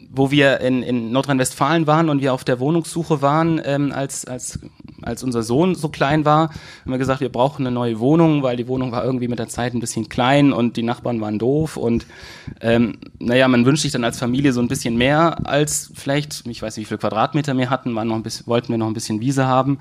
wo 0.09 0.31
wir 0.31 0.61
in, 0.61 0.83
in 0.83 1.11
Nordrhein-Westfalen 1.11 1.87
waren 1.87 2.09
und 2.09 2.21
wir 2.21 2.33
auf 2.33 2.43
der 2.43 2.59
Wohnungssuche 2.59 3.21
waren, 3.21 3.61
ähm, 3.63 3.91
als, 3.91 4.25
als 4.25 4.59
als 5.05 5.23
unser 5.23 5.43
Sohn 5.43 5.75
so 5.75 5.89
klein 5.89 6.25
war, 6.25 6.49
haben 6.49 6.91
wir 6.91 6.97
gesagt, 6.97 7.21
wir 7.21 7.29
brauchen 7.29 7.65
eine 7.65 7.73
neue 7.73 7.99
Wohnung, 7.99 8.43
weil 8.43 8.57
die 8.57 8.67
Wohnung 8.67 8.91
war 8.91 9.03
irgendwie 9.03 9.27
mit 9.27 9.39
der 9.39 9.47
Zeit 9.47 9.73
ein 9.73 9.79
bisschen 9.79 10.09
klein 10.09 10.53
und 10.53 10.77
die 10.77 10.83
Nachbarn 10.83 11.21
waren 11.21 11.39
doof 11.39 11.77
und 11.77 12.05
ähm, 12.61 12.97
naja, 13.19 13.47
man 13.47 13.65
wünscht 13.65 13.83
sich 13.83 13.91
dann 13.91 14.03
als 14.03 14.19
Familie 14.19 14.53
so 14.53 14.61
ein 14.61 14.67
bisschen 14.67 14.97
mehr 14.97 15.47
als 15.47 15.91
vielleicht, 15.93 16.47
ich 16.47 16.61
weiß 16.61 16.77
nicht, 16.77 16.85
wie 16.85 16.89
viele 16.89 16.99
Quadratmeter 16.99 17.55
wir 17.57 17.69
hatten, 17.69 17.95
waren 17.95 18.07
noch 18.07 18.15
ein 18.15 18.23
bisschen, 18.23 18.47
wollten 18.47 18.69
wir 18.69 18.77
noch 18.77 18.87
ein 18.87 18.93
bisschen 18.93 19.19
Wiese 19.19 19.45
haben. 19.45 19.79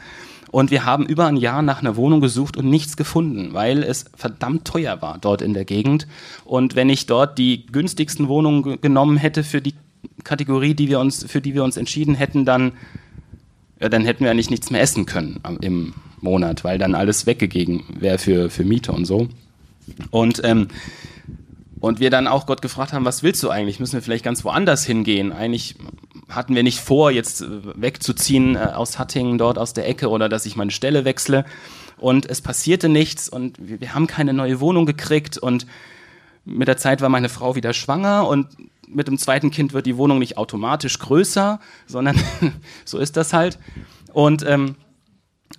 Und 0.53 0.71
wir 0.71 0.85
haben 0.85 1.07
über 1.07 1.27
ein 1.27 1.37
Jahr 1.37 1.63
nach 1.63 1.81
einer 1.81 1.97
Wohnung 1.97 2.21
gesucht 2.21 2.57
und 2.57 2.69
nichts 2.69 2.97
gefunden, 2.97 3.55
weil 3.55 3.83
es 3.83 4.05
verdammt 4.15 4.65
teuer 4.65 5.03
war 5.03 5.19
dort 5.19 5.43
in 5.43 5.55
der 5.55 5.65
Gegend. 5.65 6.07
Und 6.45 6.77
wenn 6.77 6.89
ich 6.89 7.07
dort 7.07 7.39
die 7.39 7.67
günstigsten 7.67 8.29
Wohnungen 8.29 8.81
genommen 8.81 9.17
hätte 9.17 9.43
für 9.43 9.61
die 9.61 9.75
Kategorie, 10.23 10.75
die 10.75 10.89
wir 10.89 11.01
uns, 11.01 11.25
für 11.25 11.41
die 11.41 11.55
wir 11.55 11.65
uns 11.65 11.77
entschieden 11.77 12.15
hätten, 12.15 12.45
dann 12.45 12.73
ja, 13.83 13.89
dann 13.89 14.05
hätten 14.05 14.23
wir 14.23 14.31
eigentlich 14.31 14.51
nichts 14.51 14.71
mehr 14.71 14.81
essen 14.81 15.07
können 15.07 15.41
im 15.61 15.93
Monat, 16.21 16.63
weil 16.63 16.79
dann 16.79 16.95
alles 16.95 17.27
weggegeben 17.27 17.83
wäre 17.99 18.17
für, 18.17 18.49
für 18.49 18.65
Miete 18.65 18.93
und 18.93 19.07
so. 19.07 19.29
Und, 20.13 20.41
ähm, 20.45 20.69
und 21.81 21.99
wir 21.99 22.11
dann 22.11 22.29
auch 22.29 22.47
Gott 22.47 22.63
gefragt 22.63 22.93
haben, 22.93 23.05
was 23.05 23.25
willst 23.25 23.43
du 23.43 23.51
eigentlich? 23.51 23.81
Müssen 23.81 23.95
wir 23.95 24.03
vielleicht 24.03 24.25
ganz 24.25 24.45
woanders 24.45 24.85
hingehen? 24.85 25.33
Eigentlich 25.33 25.75
hatten 26.35 26.55
wir 26.55 26.63
nicht 26.63 26.81
vor, 26.81 27.11
jetzt 27.11 27.43
äh, 27.43 27.47
wegzuziehen 27.75 28.57
äh, 28.57 28.59
aus 28.75 28.99
Hattingen, 28.99 29.39
dort 29.39 29.59
aus 29.59 29.73
der 29.73 29.89
Ecke 29.89 30.09
oder 30.09 30.29
dass 30.29 30.47
ich 30.47 30.57
meine 30.57 30.71
Stelle 30.71 31.05
wechsle. 31.05 31.45
Und 31.99 32.29
es 32.29 32.41
passierte 32.41 32.89
nichts 32.89 33.29
und 33.29 33.57
wir, 33.61 33.81
wir 33.81 33.95
haben 33.95 34.07
keine 34.07 34.33
neue 34.33 34.61
Wohnung 34.61 34.87
gekriegt 34.87 35.39
und 35.39 35.67
mit 36.45 36.67
der 36.67 36.77
Zeit 36.77 37.01
war 37.01 37.09
meine 37.09 37.29
Frau 37.29 37.55
wieder 37.55 37.73
schwanger 37.73 38.27
und 38.27 38.49
mit 38.89 39.09
dem 39.09 39.19
zweiten 39.19 39.51
Kind 39.51 39.73
wird 39.73 39.87
die 39.87 39.97
Wohnung 39.97 40.19
nicht 40.19 40.37
automatisch 40.37 40.99
größer, 40.99 41.61
sondern 41.87 42.21
so 42.85 42.99
ist 42.99 43.17
das 43.17 43.33
halt. 43.33 43.59
Und, 44.13 44.45
ähm, 44.47 44.75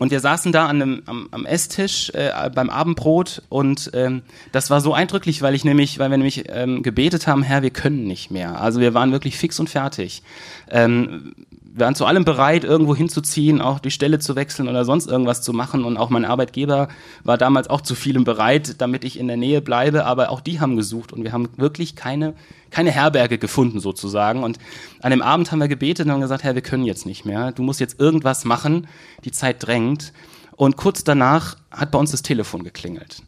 und 0.03 0.11
wir 0.11 0.19
saßen 0.19 0.51
da 0.51 0.65
an 0.65 0.81
einem, 0.81 1.03
am, 1.05 1.29
am 1.31 1.45
Esstisch 1.45 2.09
äh, 2.09 2.49
beim 2.53 2.69
Abendbrot 2.69 3.41
und 3.47 3.89
ähm, 3.93 4.21
das 4.51 4.69
war 4.69 4.81
so 4.81 4.93
eindrücklich, 4.93 5.41
weil 5.41 5.55
ich 5.55 5.63
nämlich, 5.63 5.97
weil 5.97 6.11
wir 6.11 6.17
nämlich 6.17 6.43
ähm, 6.49 6.83
gebetet 6.83 7.25
haben, 7.25 7.41
Herr, 7.41 7.61
wir 7.61 7.69
können 7.69 8.03
nicht 8.03 8.29
mehr. 8.29 8.59
Also 8.59 8.81
wir 8.81 8.93
waren 8.93 9.13
wirklich 9.13 9.37
fix 9.37 9.61
und 9.61 9.69
fertig. 9.69 10.21
Ähm, 10.69 11.33
wir 11.75 11.87
waren 11.87 11.95
zu 11.95 12.05
allem 12.05 12.23
bereit, 12.23 12.63
irgendwo 12.63 12.95
hinzuziehen, 12.95 13.59
auch 13.59 13.79
die 13.79 13.89
Stelle 13.89 14.19
zu 14.19 14.35
wechseln 14.35 14.67
oder 14.67 14.85
sonst 14.85 15.07
irgendwas 15.07 15.41
zu 15.41 15.53
machen. 15.53 15.85
Und 15.85 15.97
auch 15.97 16.11
mein 16.11 16.23
Arbeitgeber 16.23 16.87
war 17.23 17.39
damals 17.39 17.67
auch 17.67 17.81
zu 17.81 17.95
vielem 17.95 18.25
bereit, 18.25 18.75
damit 18.79 19.03
ich 19.03 19.17
in 19.17 19.27
der 19.27 19.37
Nähe 19.37 19.59
bleibe. 19.59 20.05
Aber 20.05 20.29
auch 20.29 20.39
die 20.39 20.59
haben 20.59 20.77
gesucht 20.77 21.11
und 21.11 21.23
wir 21.23 21.31
haben 21.31 21.49
wirklich 21.57 21.95
keine, 21.95 22.35
keine 22.69 22.91
Herberge 22.91 23.39
gefunden 23.39 23.79
sozusagen. 23.79 24.43
Und 24.43 24.59
an 25.01 25.09
dem 25.09 25.23
Abend 25.23 25.51
haben 25.51 25.59
wir 25.59 25.67
gebetet 25.67 26.05
und 26.05 26.11
haben 26.11 26.21
gesagt, 26.21 26.43
Herr, 26.43 26.53
wir 26.53 26.61
können 26.61 26.85
jetzt 26.85 27.07
nicht 27.07 27.25
mehr. 27.25 27.51
Du 27.51 27.63
musst 27.63 27.79
jetzt 27.79 27.99
irgendwas 27.99 28.45
machen. 28.45 28.87
Die 29.25 29.31
Zeit 29.31 29.65
drängt. 29.65 30.13
Und 30.55 30.77
kurz 30.77 31.03
danach 31.03 31.57
hat 31.71 31.89
bei 31.89 31.97
uns 31.97 32.11
das 32.11 32.21
Telefon 32.21 32.63
geklingelt. 32.63 33.23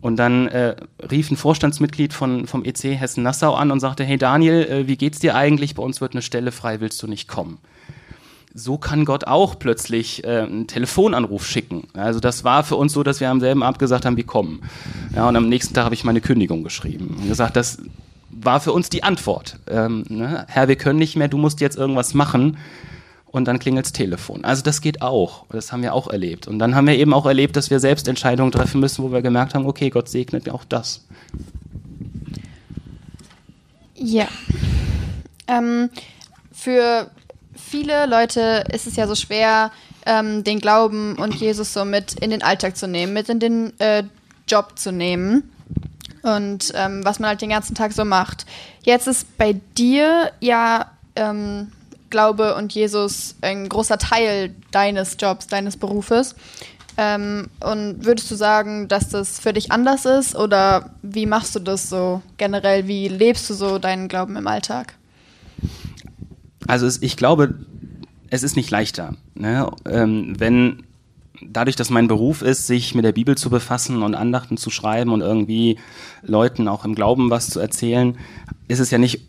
Und 0.00 0.16
dann 0.16 0.48
äh, 0.48 0.74
rief 1.08 1.30
ein 1.30 1.36
Vorstandsmitglied 1.36 2.12
von, 2.12 2.48
vom 2.48 2.64
EC 2.64 2.98
Hessen-Nassau 2.98 3.54
an 3.54 3.70
und 3.70 3.78
sagte, 3.78 4.02
hey 4.02 4.18
Daniel, 4.18 4.64
äh, 4.64 4.86
wie 4.88 4.96
geht's 4.96 5.20
dir 5.20 5.36
eigentlich? 5.36 5.76
Bei 5.76 5.84
uns 5.84 6.00
wird 6.00 6.14
eine 6.14 6.22
Stelle 6.22 6.50
frei, 6.50 6.80
willst 6.80 7.00
du 7.00 7.06
nicht 7.06 7.28
kommen? 7.28 7.58
So 8.56 8.78
kann 8.78 9.04
Gott 9.04 9.26
auch 9.26 9.58
plötzlich 9.58 10.24
äh, 10.24 10.40
einen 10.40 10.66
Telefonanruf 10.66 11.46
schicken. 11.46 11.84
Also 11.92 12.20
das 12.20 12.42
war 12.42 12.64
für 12.64 12.76
uns 12.76 12.92
so, 12.92 13.02
dass 13.02 13.20
wir 13.20 13.28
am 13.28 13.40
selben 13.40 13.62
Abend 13.62 13.78
gesagt 13.78 14.06
haben, 14.06 14.16
wir 14.16 14.24
kommen. 14.24 14.62
Ja, 15.14 15.28
und 15.28 15.36
am 15.36 15.48
nächsten 15.48 15.74
Tag 15.74 15.84
habe 15.84 15.94
ich 15.94 16.04
meine 16.04 16.22
Kündigung 16.22 16.64
geschrieben 16.64 17.16
und 17.20 17.28
gesagt, 17.28 17.54
das 17.54 17.78
war 18.30 18.60
für 18.60 18.72
uns 18.72 18.88
die 18.88 19.02
Antwort. 19.02 19.58
Ähm, 19.68 20.04
ne? 20.08 20.46
Herr, 20.48 20.68
wir 20.68 20.76
können 20.76 20.98
nicht 20.98 21.16
mehr, 21.16 21.28
du 21.28 21.36
musst 21.36 21.60
jetzt 21.60 21.76
irgendwas 21.76 22.14
machen. 22.14 22.56
Und 23.26 23.46
dann 23.46 23.58
klingelt 23.58 23.84
das 23.84 23.92
Telefon. 23.92 24.46
Also 24.46 24.62
das 24.62 24.80
geht 24.80 25.02
auch. 25.02 25.44
Das 25.50 25.70
haben 25.70 25.82
wir 25.82 25.92
auch 25.92 26.08
erlebt. 26.08 26.48
Und 26.48 26.58
dann 26.58 26.74
haben 26.74 26.86
wir 26.86 26.96
eben 26.96 27.12
auch 27.12 27.26
erlebt, 27.26 27.56
dass 27.56 27.68
wir 27.68 27.80
selbst 27.80 28.08
Entscheidungen 28.08 28.50
treffen 28.50 28.80
müssen, 28.80 29.04
wo 29.04 29.12
wir 29.12 29.20
gemerkt 29.20 29.54
haben, 29.54 29.66
okay, 29.66 29.90
Gott 29.90 30.08
segnet 30.08 30.48
auch 30.48 30.64
das. 30.64 31.04
Ja. 33.94 34.26
Ähm, 35.48 35.90
für 36.50 37.10
viele 37.56 38.06
Leute 38.06 38.64
ist 38.72 38.86
es 38.86 38.96
ja 38.96 39.06
so 39.06 39.14
schwer, 39.14 39.70
ähm, 40.04 40.44
den 40.44 40.60
Glauben 40.60 41.16
und 41.16 41.34
Jesus 41.34 41.72
so 41.72 41.84
mit 41.84 42.14
in 42.14 42.30
den 42.30 42.42
Alltag 42.42 42.76
zu 42.76 42.86
nehmen, 42.86 43.12
mit 43.12 43.28
in 43.28 43.40
den 43.40 43.78
äh, 43.80 44.04
Job 44.48 44.78
zu 44.78 44.92
nehmen 44.92 45.50
und 46.22 46.72
ähm, 46.74 47.04
was 47.04 47.18
man 47.18 47.28
halt 47.28 47.42
den 47.42 47.50
ganzen 47.50 47.74
Tag 47.74 47.92
so 47.92 48.04
macht. 48.04 48.46
Jetzt 48.82 49.06
ist 49.06 49.36
bei 49.36 49.54
dir 49.76 50.30
ja 50.40 50.90
ähm, 51.14 51.72
Glaube 52.10 52.54
und 52.54 52.72
Jesus 52.72 53.34
ein 53.40 53.68
großer 53.68 53.98
Teil 53.98 54.54
deines 54.70 55.16
Jobs, 55.18 55.46
deines 55.46 55.76
Berufes. 55.76 56.34
Ähm, 56.98 57.50
und 57.60 58.04
würdest 58.04 58.30
du 58.30 58.36
sagen, 58.36 58.88
dass 58.88 59.10
das 59.10 59.38
für 59.38 59.52
dich 59.52 59.70
anders 59.70 60.06
ist 60.06 60.34
oder 60.34 60.90
wie 61.02 61.26
machst 61.26 61.54
du 61.54 61.58
das 61.58 61.90
so 61.90 62.22
generell? 62.38 62.86
Wie 62.86 63.08
lebst 63.08 63.50
du 63.50 63.54
so 63.54 63.78
deinen 63.78 64.08
Glauben 64.08 64.36
im 64.36 64.46
Alltag? 64.46 64.94
Also 66.66 66.86
es, 66.86 67.02
ich 67.02 67.16
glaube, 67.16 67.54
es 68.30 68.42
ist 68.42 68.56
nicht 68.56 68.70
leichter. 68.70 69.14
Ne? 69.34 69.70
Ähm, 69.88 70.34
wenn 70.38 70.82
dadurch, 71.42 71.76
dass 71.76 71.90
mein 71.90 72.08
Beruf 72.08 72.42
ist, 72.42 72.66
sich 72.66 72.94
mit 72.94 73.04
der 73.04 73.12
Bibel 73.12 73.36
zu 73.36 73.50
befassen 73.50 74.02
und 74.02 74.14
Andachten 74.14 74.56
zu 74.56 74.70
schreiben 74.70 75.12
und 75.12 75.20
irgendwie 75.20 75.78
Leuten 76.22 76.68
auch 76.68 76.84
im 76.84 76.94
Glauben 76.94 77.30
was 77.30 77.50
zu 77.50 77.60
erzählen, 77.60 78.16
ist 78.68 78.80
es 78.80 78.90
ja 78.90 78.98
nicht 78.98 79.20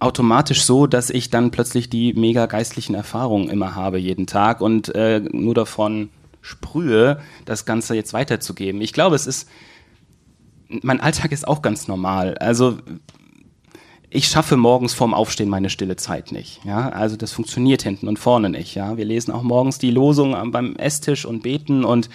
automatisch 0.00 0.64
so, 0.64 0.86
dass 0.86 1.10
ich 1.10 1.30
dann 1.30 1.50
plötzlich 1.50 1.88
die 1.88 2.12
mega 2.14 2.46
geistlichen 2.46 2.94
Erfahrungen 2.94 3.48
immer 3.48 3.74
habe 3.74 3.98
jeden 3.98 4.26
Tag 4.26 4.60
und 4.60 4.94
äh, 4.94 5.20
nur 5.20 5.54
davon 5.54 6.10
sprühe, 6.40 7.20
das 7.46 7.64
Ganze 7.64 7.94
jetzt 7.94 8.12
weiterzugeben. 8.12 8.82
Ich 8.82 8.92
glaube, 8.92 9.16
es 9.16 9.26
ist, 9.26 9.48
mein 10.68 11.00
Alltag 11.00 11.32
ist 11.32 11.48
auch 11.48 11.62
ganz 11.62 11.88
normal. 11.88 12.36
Also 12.38 12.78
ich 14.14 14.28
schaffe 14.28 14.56
morgens 14.56 14.94
vorm 14.94 15.12
Aufstehen 15.12 15.48
meine 15.48 15.70
stille 15.70 15.96
Zeit 15.96 16.30
nicht. 16.30 16.60
Ja, 16.64 16.88
also 16.90 17.16
das 17.16 17.32
funktioniert 17.32 17.82
hinten 17.82 18.06
und 18.06 18.18
vorne 18.18 18.48
nicht. 18.48 18.76
Ja, 18.76 18.96
wir 18.96 19.04
lesen 19.04 19.32
auch 19.32 19.42
morgens 19.42 19.78
die 19.78 19.90
Losung 19.90 20.36
beim 20.52 20.76
Esstisch 20.76 21.26
und 21.26 21.42
beten 21.42 21.84
und 21.84 22.08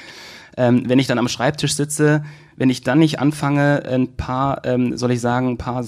ähm, 0.55 0.83
wenn 0.87 0.97
ich 0.97 1.07
dann 1.07 1.19
am 1.19 1.27
Schreibtisch 1.27 1.73
sitze, 1.73 2.23
wenn 2.55 2.69
ich 2.69 2.83
dann 2.83 2.99
nicht 2.99 3.19
anfange, 3.19 3.83
ein 3.85 4.15
paar, 4.15 4.65
ähm, 4.65 4.97
soll 4.97 5.11
ich 5.11 5.19
sagen, 5.19 5.49
ein 5.49 5.57
paar 5.57 5.85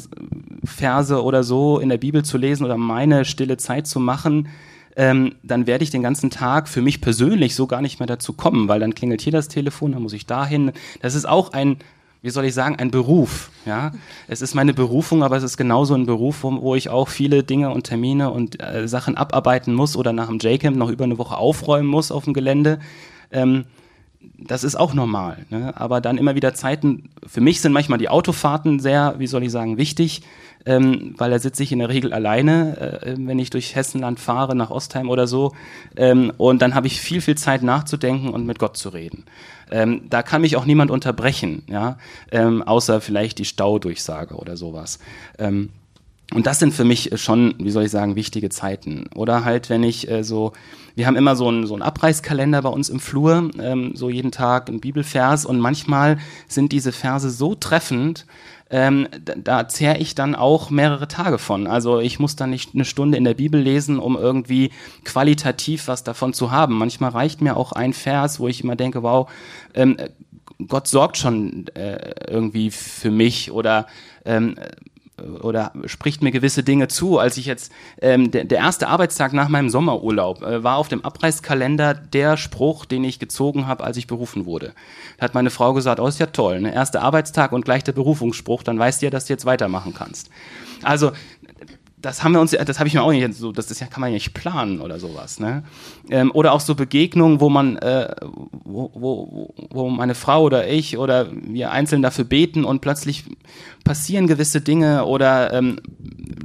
Verse 0.66 1.24
oder 1.24 1.44
so 1.44 1.80
in 1.80 1.88
der 1.88 1.98
Bibel 1.98 2.24
zu 2.24 2.38
lesen 2.38 2.66
oder 2.66 2.78
meine 2.78 3.24
stille 3.24 3.56
Zeit 3.56 3.88
zu 3.88 4.02
machen, 4.02 4.50
ähm, 4.98 5.36
dann 5.44 5.66
werde 5.66 5.86
ich 5.86 5.92
den 5.92 6.04
ganzen 6.04 6.30
Tag 6.30 6.68
für 6.68 6.82
mich 6.82 7.00
persönlich 7.00 7.56
so 7.56 7.68
gar 7.68 7.82
nicht 7.82 8.00
mehr 8.00 8.08
dazu 8.08 8.34
kommen, 8.34 8.68
weil 8.68 8.82
dann 8.82 8.96
klingelt 8.96 9.22
hier 9.22 9.32
das 9.32 9.48
Telefon, 9.48 9.94
dann 9.94 10.04
muss 10.04 10.14
ich 10.14 10.26
dahin. 10.26 10.74
Das 11.02 11.16
ist 11.16 11.28
auch 11.28 11.54
ein 11.54 11.78
wie 12.22 12.30
soll 12.30 12.46
ich 12.46 12.54
sagen, 12.54 12.76
ein 12.76 12.92
Beruf. 12.92 13.50
Ja, 13.66 13.92
es 14.28 14.42
ist 14.42 14.54
meine 14.54 14.74
Berufung, 14.74 15.24
aber 15.24 15.38
es 15.38 15.44
ist 15.44 15.58
genauso 15.58 15.96
ein 15.96 16.06
Beruf, 16.06 16.44
wo, 16.44 16.62
wo 16.62 16.76
ich 16.76 16.90
auch 16.90 17.08
viele 17.08 17.44
Dinge 17.44 17.72
und 17.72 17.84
Termine 17.84 18.32
und 18.32 18.62
äh, 18.62 18.88
Sachen 18.88 19.18
abarbeiten 19.18 19.74
muss 19.74 19.96
oder 19.96 20.14
nach 20.14 20.28
dem 20.28 20.38
J-Camp 20.38 20.78
noch 20.78 20.90
über 20.90 21.04
eine 21.04 21.18
Woche 21.18 21.38
aufräumen 21.38 21.88
muss 21.88 22.12
auf 22.12 22.26
dem 22.26 22.34
Gelände. 22.34 22.80
Ähm, 23.32 23.66
das 24.38 24.64
ist 24.64 24.76
auch 24.76 24.94
normal. 24.94 25.46
Ne? 25.50 25.74
Aber 25.76 26.02
dann 26.02 26.18
immer 26.18 26.36
wieder 26.36 26.54
Zeiten, 26.54 27.10
für 27.26 27.42
mich 27.42 27.62
sind 27.62 27.74
manchmal 27.74 28.00
die 28.00 28.10
Autofahrten 28.10 28.80
sehr, 28.80 29.16
wie 29.18 29.28
soll 29.28 29.44
ich 29.44 29.52
sagen, 29.52 29.78
wichtig, 29.78 30.24
ähm, 30.66 31.16
weil 31.18 31.32
da 31.32 31.40
sitze 31.40 31.64
ich 31.64 31.72
in 31.72 31.80
der 31.80 31.90
Regel 31.90 32.14
alleine, 32.14 33.02
äh, 33.04 33.16
wenn 33.18 33.40
ich 33.40 33.50
durch 33.50 33.76
Hessenland 33.76 34.20
fahre, 34.20 34.56
nach 34.56 34.70
Ostheim 34.70 35.10
oder 35.10 35.28
so. 35.28 35.54
Ähm, 35.96 36.32
und 36.38 36.62
dann 36.62 36.76
habe 36.76 36.88
ich 36.88 37.02
viel, 37.02 37.22
viel 37.22 37.36
Zeit 37.36 37.64
nachzudenken 37.64 38.30
und 38.30 38.46
mit 38.46 38.60
Gott 38.60 38.78
zu 38.78 38.90
reden. 38.90 39.26
Ähm, 39.72 40.04
da 40.10 40.22
kann 40.22 40.42
mich 40.42 40.58
auch 40.58 40.66
niemand 40.66 40.92
unterbrechen, 40.92 41.64
ja, 41.68 41.98
ähm, 42.32 42.62
außer 42.62 43.02
vielleicht 43.02 43.40
die 43.40 43.46
Staudurchsage 43.46 44.36
oder 44.36 44.58
sowas. 44.58 45.00
Und 46.34 46.48
das 46.48 46.60
sind 46.60 46.74
für 46.74 46.86
mich 46.86 47.12
schon, 47.16 47.56
wie 47.60 47.72
soll 47.72 47.84
ich 47.84 47.92
sagen, 47.92 48.16
wichtige 48.16 48.50
Zeiten. 48.50 49.08
Oder 49.16 49.44
halt, 49.44 49.70
wenn 49.70 49.84
ich 49.84 50.10
äh, 50.10 50.24
so, 50.24 50.54
wir 50.96 51.06
haben 51.06 51.18
immer 51.18 51.36
so 51.36 51.50
einen, 51.50 51.68
so 51.68 51.74
einen 51.74 51.82
Abreißkalender 51.82 52.62
bei 52.62 52.70
uns 52.70 52.90
im 52.90 53.02
Flur, 53.02 53.52
ähm, 53.60 53.92
so 53.96 54.10
jeden 54.10 54.32
Tag 54.32 54.70
ein 54.70 54.80
Bibelvers 54.80 55.46
und 55.46 55.60
manchmal 55.60 56.18
sind 56.48 56.72
diese 56.72 56.94
Verse 56.94 57.30
so 57.30 57.54
treffend, 57.56 58.26
ähm, 58.70 59.10
da, 59.26 59.36
da 59.36 59.68
zehre 59.68 59.98
ich 59.98 60.16
dann 60.16 60.34
auch 60.34 60.70
mehrere 60.70 61.10
Tage 61.10 61.38
von. 61.38 61.68
Also 61.68 62.00
ich 62.00 62.20
muss 62.20 62.38
dann 62.38 62.52
nicht 62.52 62.74
eine 62.74 62.86
Stunde 62.86 63.18
in 63.18 63.26
der 63.26 63.34
Bibel 63.34 63.60
lesen, 63.60 64.00
um 64.00 64.16
irgendwie 64.16 64.72
qualitativ 65.04 65.90
was 65.90 66.06
davon 66.06 66.34
zu 66.34 66.52
haben. 66.52 66.78
Manchmal 66.78 67.12
reicht 67.12 67.42
mir 67.42 67.58
auch 67.58 67.74
ein 67.74 67.92
Vers, 67.92 68.40
wo 68.40 68.48
ich 68.48 68.64
immer 68.64 68.78
denke, 68.78 69.04
wow, 69.04 69.30
ähm, 69.74 69.98
Gott 70.68 70.88
sorgt 70.88 71.18
schon 71.18 71.68
äh, 71.74 72.14
irgendwie 72.30 72.72
für 72.72 73.12
mich 73.12 73.52
oder 73.52 73.88
ähm, 74.24 74.56
oder 75.42 75.72
spricht 75.86 76.24
mir 76.24 76.32
gewisse 76.32 76.64
Dinge 76.64 76.88
zu. 76.88 77.20
Als 77.20 77.38
ich 77.38 77.46
jetzt, 77.46 77.72
ähm, 78.02 78.32
der, 78.32 78.46
der 78.46 78.60
erste 78.60 78.88
Arbeitstag 78.88 79.34
nach 79.34 79.50
meinem 79.50 79.70
Sommerurlaub 79.70 80.42
äh, 80.42 80.64
war 80.64 80.78
auf 80.78 80.88
dem 80.88 81.04
Abreißkalender 81.04 81.94
der 81.94 82.38
Spruch, 82.38 82.86
den 82.86 83.04
ich 83.04 83.20
gezogen 83.20 83.68
habe, 83.68 83.84
als 83.84 83.98
ich 83.98 84.08
berufen 84.08 84.46
wurde. 84.46 84.74
Da 85.18 85.26
hat 85.26 85.34
meine 85.34 85.50
Frau 85.50 85.74
gesagt, 85.74 86.00
oh, 86.00 86.08
ist 86.08 86.20
ja 86.20 86.28
toll, 86.28 86.62
ne? 86.62 86.74
erster 86.74 87.02
Arbeitstag 87.02 87.52
und 87.52 87.66
gleich 87.66 87.84
der 87.84 87.92
Berufungsspruch, 87.94 88.64
dann 88.64 88.80
weißt 88.80 89.02
du 89.02 89.08
ja, 89.08 89.10
dass 89.10 89.26
du 89.26 89.34
jetzt 89.34 89.46
weitermachen 89.46 89.94
kannst. 89.94 90.30
Also 90.84 91.12
das 92.02 92.24
haben 92.24 92.34
wir 92.34 92.42
uns, 92.42 92.52
das 92.52 92.80
habe 92.80 92.88
ich 92.88 92.94
mir 92.94 93.04
auch 93.04 93.12
nicht 93.12 93.34
so, 93.34 93.52
das 93.52 93.70
ist 93.70 93.80
ja, 93.80 93.88
kann 93.88 94.02
man 94.02 94.10
ja 94.10 94.16
nicht 94.16 94.34
planen 94.34 94.82
oder 94.82 95.00
sowas, 95.00 95.40
ne? 95.40 95.64
Ähm, 96.10 96.32
oder 96.34 96.54
auch 96.54 96.60
so 96.60 96.76
Begegnungen, 96.76 97.40
wo 97.40 97.50
man, 97.50 97.78
äh, 97.78 98.16
wo, 98.64 98.92
wo, 98.94 99.54
wo 99.70 99.90
meine 99.90 100.16
Frau 100.16 100.44
oder 100.44 100.68
ich 100.68 100.98
oder 100.98 101.28
wir 101.32 101.72
einzeln 101.72 102.02
dafür 102.02 102.26
beten 102.26 102.64
und 102.64 102.82
plötzlich 102.82 103.26
passieren 103.84 104.28
gewisse 104.28 104.62
Dinge 104.62 105.06
oder 105.06 105.54
ähm, 105.54 105.80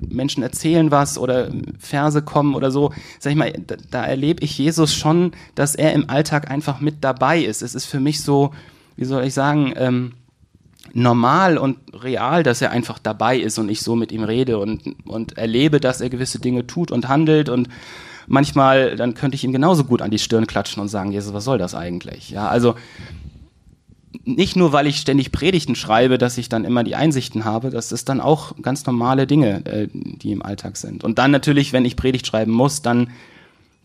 Menschen 0.09 0.43
erzählen 0.43 0.91
was 0.91 1.19
oder 1.19 1.51
Verse 1.79 2.23
kommen 2.23 2.55
oder 2.55 2.71
so. 2.71 2.93
Sag 3.19 3.31
ich 3.31 3.37
mal, 3.37 3.53
da, 3.67 3.77
da 3.91 4.05
erlebe 4.05 4.43
ich 4.45 4.59
Jesus 4.59 4.95
schon, 4.95 5.33
dass 5.55 5.75
er 5.75 5.93
im 5.93 6.11
Alltag 6.11 6.51
einfach 6.51 6.81
mit 6.81 6.97
dabei 7.03 7.41
ist. 7.41 7.63
Es 7.63 7.75
ist 7.75 7.87
für 7.87 8.01
mich 8.01 8.23
so, 8.23 8.53
wie 8.97 9.05
soll 9.05 9.25
ich 9.25 9.35
sagen, 9.35 9.73
ähm, 9.77 10.13
normal 10.93 11.59
und 11.59 11.79
real, 11.93 12.43
dass 12.43 12.63
er 12.63 12.71
einfach 12.71 12.99
dabei 12.99 13.39
ist 13.39 13.59
und 13.59 13.69
ich 13.69 13.81
so 13.81 13.97
mit 13.97 14.13
ihm 14.13 14.25
rede 14.25 14.59
und, 14.59 14.83
und 15.07 15.37
erlebe, 15.39 15.81
dass 15.81 16.01
er 16.01 16.11
gewisse 16.11 16.39
Dinge 16.39 16.67
tut 16.67 16.91
und 16.91 17.09
handelt 17.09 17.49
und 17.49 17.69
manchmal, 18.27 18.97
dann 18.97 19.15
könnte 19.15 19.35
ich 19.35 19.45
ihm 19.45 19.53
genauso 19.53 19.85
gut 19.85 20.03
an 20.03 20.11
die 20.11 20.19
Stirn 20.19 20.47
klatschen 20.47 20.81
und 20.81 20.89
sagen, 20.89 21.13
Jesus, 21.13 21.33
was 21.33 21.45
soll 21.45 21.59
das 21.59 21.75
eigentlich? 21.75 22.31
Ja, 22.31 22.49
also 22.49 22.75
nicht 24.25 24.57
nur, 24.57 24.73
weil 24.73 24.87
ich 24.87 24.97
ständig 24.99 25.31
Predigten 25.31 25.77
schreibe, 25.77 26.19
dass 26.19 26.39
ich 26.39 26.49
dann 26.49 26.65
immer 26.65 26.85
die 26.85 26.97
Einsichten 26.97 27.45
habe, 27.45 27.71
das 27.71 27.93
ist 27.93 28.09
dann 28.09 28.21
auch 28.21 28.55
ganz 28.61 28.85
normale 28.87 29.27
Dinge, 29.27 29.65
äh, 29.67 29.89
die 29.93 30.33
im 30.33 30.43
Alltag 30.43 30.77
sind. 30.77 31.05
Und 31.05 31.19
dann 31.19 31.31
natürlich, 31.31 31.73
wenn 31.73 31.85
ich 31.85 31.97
Predigt 31.97 32.27
schreiben 32.27 32.53
muss, 32.53 32.83
dann 32.83 33.11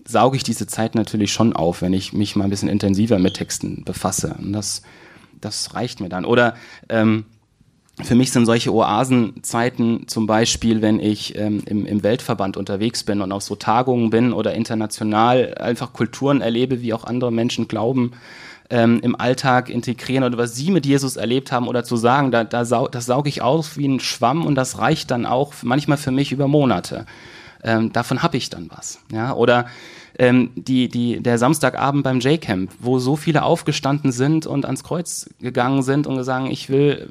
sauge 0.05 0.37
ich 0.37 0.43
diese 0.43 0.67
Zeit 0.67 0.95
natürlich 0.95 1.31
schon 1.31 1.53
auf, 1.53 1.81
wenn 1.81 1.93
ich 1.93 2.13
mich 2.13 2.35
mal 2.35 2.45
ein 2.45 2.49
bisschen 2.49 2.69
intensiver 2.69 3.19
mit 3.19 3.35
Texten 3.35 3.83
befasse. 3.83 4.35
Und 4.39 4.53
das 4.53 4.81
das 5.41 5.75
reicht 5.75 5.99
mir 5.99 6.09
dann. 6.09 6.25
Oder 6.25 6.55
ähm, 6.89 7.25
für 8.03 8.15
mich 8.15 8.31
sind 8.31 8.45
solche 8.45 8.73
Oasenzeiten 8.73 10.07
zum 10.07 10.25
Beispiel, 10.25 10.81
wenn 10.81 10.99
ich 10.99 11.37
ähm, 11.37 11.61
im, 11.65 11.85
im 11.85 12.03
Weltverband 12.03 12.57
unterwegs 12.57 13.03
bin 13.03 13.21
und 13.21 13.31
auf 13.31 13.43
so 13.43 13.55
Tagungen 13.55 14.09
bin 14.09 14.33
oder 14.33 14.53
international 14.53 15.55
einfach 15.55 15.93
Kulturen 15.93 16.41
erlebe, 16.41 16.81
wie 16.81 16.93
auch 16.93 17.03
andere 17.03 17.31
Menschen 17.31 17.67
glauben, 17.67 18.13
ähm, 18.69 18.99
im 19.03 19.15
Alltag 19.19 19.69
integrieren 19.69 20.23
oder 20.23 20.37
was 20.37 20.55
sie 20.55 20.71
mit 20.71 20.85
Jesus 20.85 21.17
erlebt 21.17 21.51
haben 21.51 21.67
oder 21.67 21.83
zu 21.83 21.97
sagen, 21.97 22.31
da, 22.31 22.43
da 22.43 22.65
sau, 22.65 22.87
das 22.87 23.05
sauge 23.05 23.29
ich 23.29 23.41
auf 23.41 23.77
wie 23.77 23.87
ein 23.87 23.99
Schwamm 23.99 24.45
und 24.45 24.55
das 24.55 24.79
reicht 24.79 25.11
dann 25.11 25.25
auch 25.25 25.53
manchmal 25.61 25.97
für 25.97 26.11
mich 26.11 26.31
über 26.31 26.47
Monate. 26.47 27.05
Ähm, 27.63 27.91
davon 27.91 28.23
habe 28.23 28.37
ich 28.37 28.49
dann 28.49 28.69
was. 28.73 28.99
Ja? 29.11 29.33
Oder 29.33 29.67
ähm, 30.17 30.51
die, 30.55 30.89
die, 30.89 31.21
der 31.21 31.37
Samstagabend 31.37 32.03
beim 32.03 32.19
J-Camp, 32.19 32.71
wo 32.79 32.99
so 32.99 33.15
viele 33.15 33.43
aufgestanden 33.43 34.11
sind 34.11 34.45
und 34.45 34.65
ans 34.65 34.83
Kreuz 34.83 35.29
gegangen 35.39 35.83
sind 35.83 36.05
und 36.07 36.17
gesagt, 36.17 36.51
ich 36.51 36.69
will 36.69 37.09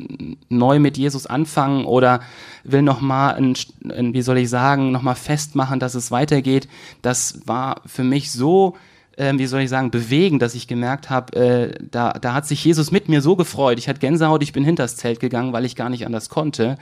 neu 0.48 0.78
mit 0.78 0.98
Jesus 0.98 1.26
anfangen 1.26 1.84
oder 1.84 2.20
will 2.64 2.82
nochmal, 2.82 3.54
wie 3.82 4.22
soll 4.22 4.38
ich 4.38 4.50
sagen, 4.50 4.92
nochmal 4.92 5.14
festmachen, 5.14 5.80
dass 5.80 5.94
es 5.94 6.10
weitergeht. 6.10 6.68
Das 7.02 7.40
war 7.46 7.80
für 7.86 8.04
mich 8.04 8.32
so, 8.32 8.76
äh, 9.20 9.38
wie 9.38 9.46
soll 9.46 9.60
ich 9.60 9.68
sagen, 9.68 9.90
bewegend, 9.90 10.40
dass 10.40 10.54
ich 10.54 10.66
gemerkt 10.66 11.10
habe, 11.10 11.36
äh, 11.36 11.74
da, 11.90 12.12
da 12.14 12.32
hat 12.32 12.46
sich 12.46 12.64
Jesus 12.64 12.90
mit 12.90 13.08
mir 13.08 13.20
so 13.20 13.36
gefreut. 13.36 13.78
Ich 13.78 13.88
hatte 13.88 14.00
Gänsehaut, 14.00 14.42
ich 14.42 14.52
bin 14.52 14.64
hinters 14.64 14.96
Zelt 14.96 15.20
gegangen, 15.20 15.52
weil 15.52 15.66
ich 15.66 15.76
gar 15.76 15.90
nicht 15.90 16.06
anders 16.06 16.30
konnte. 16.30 16.78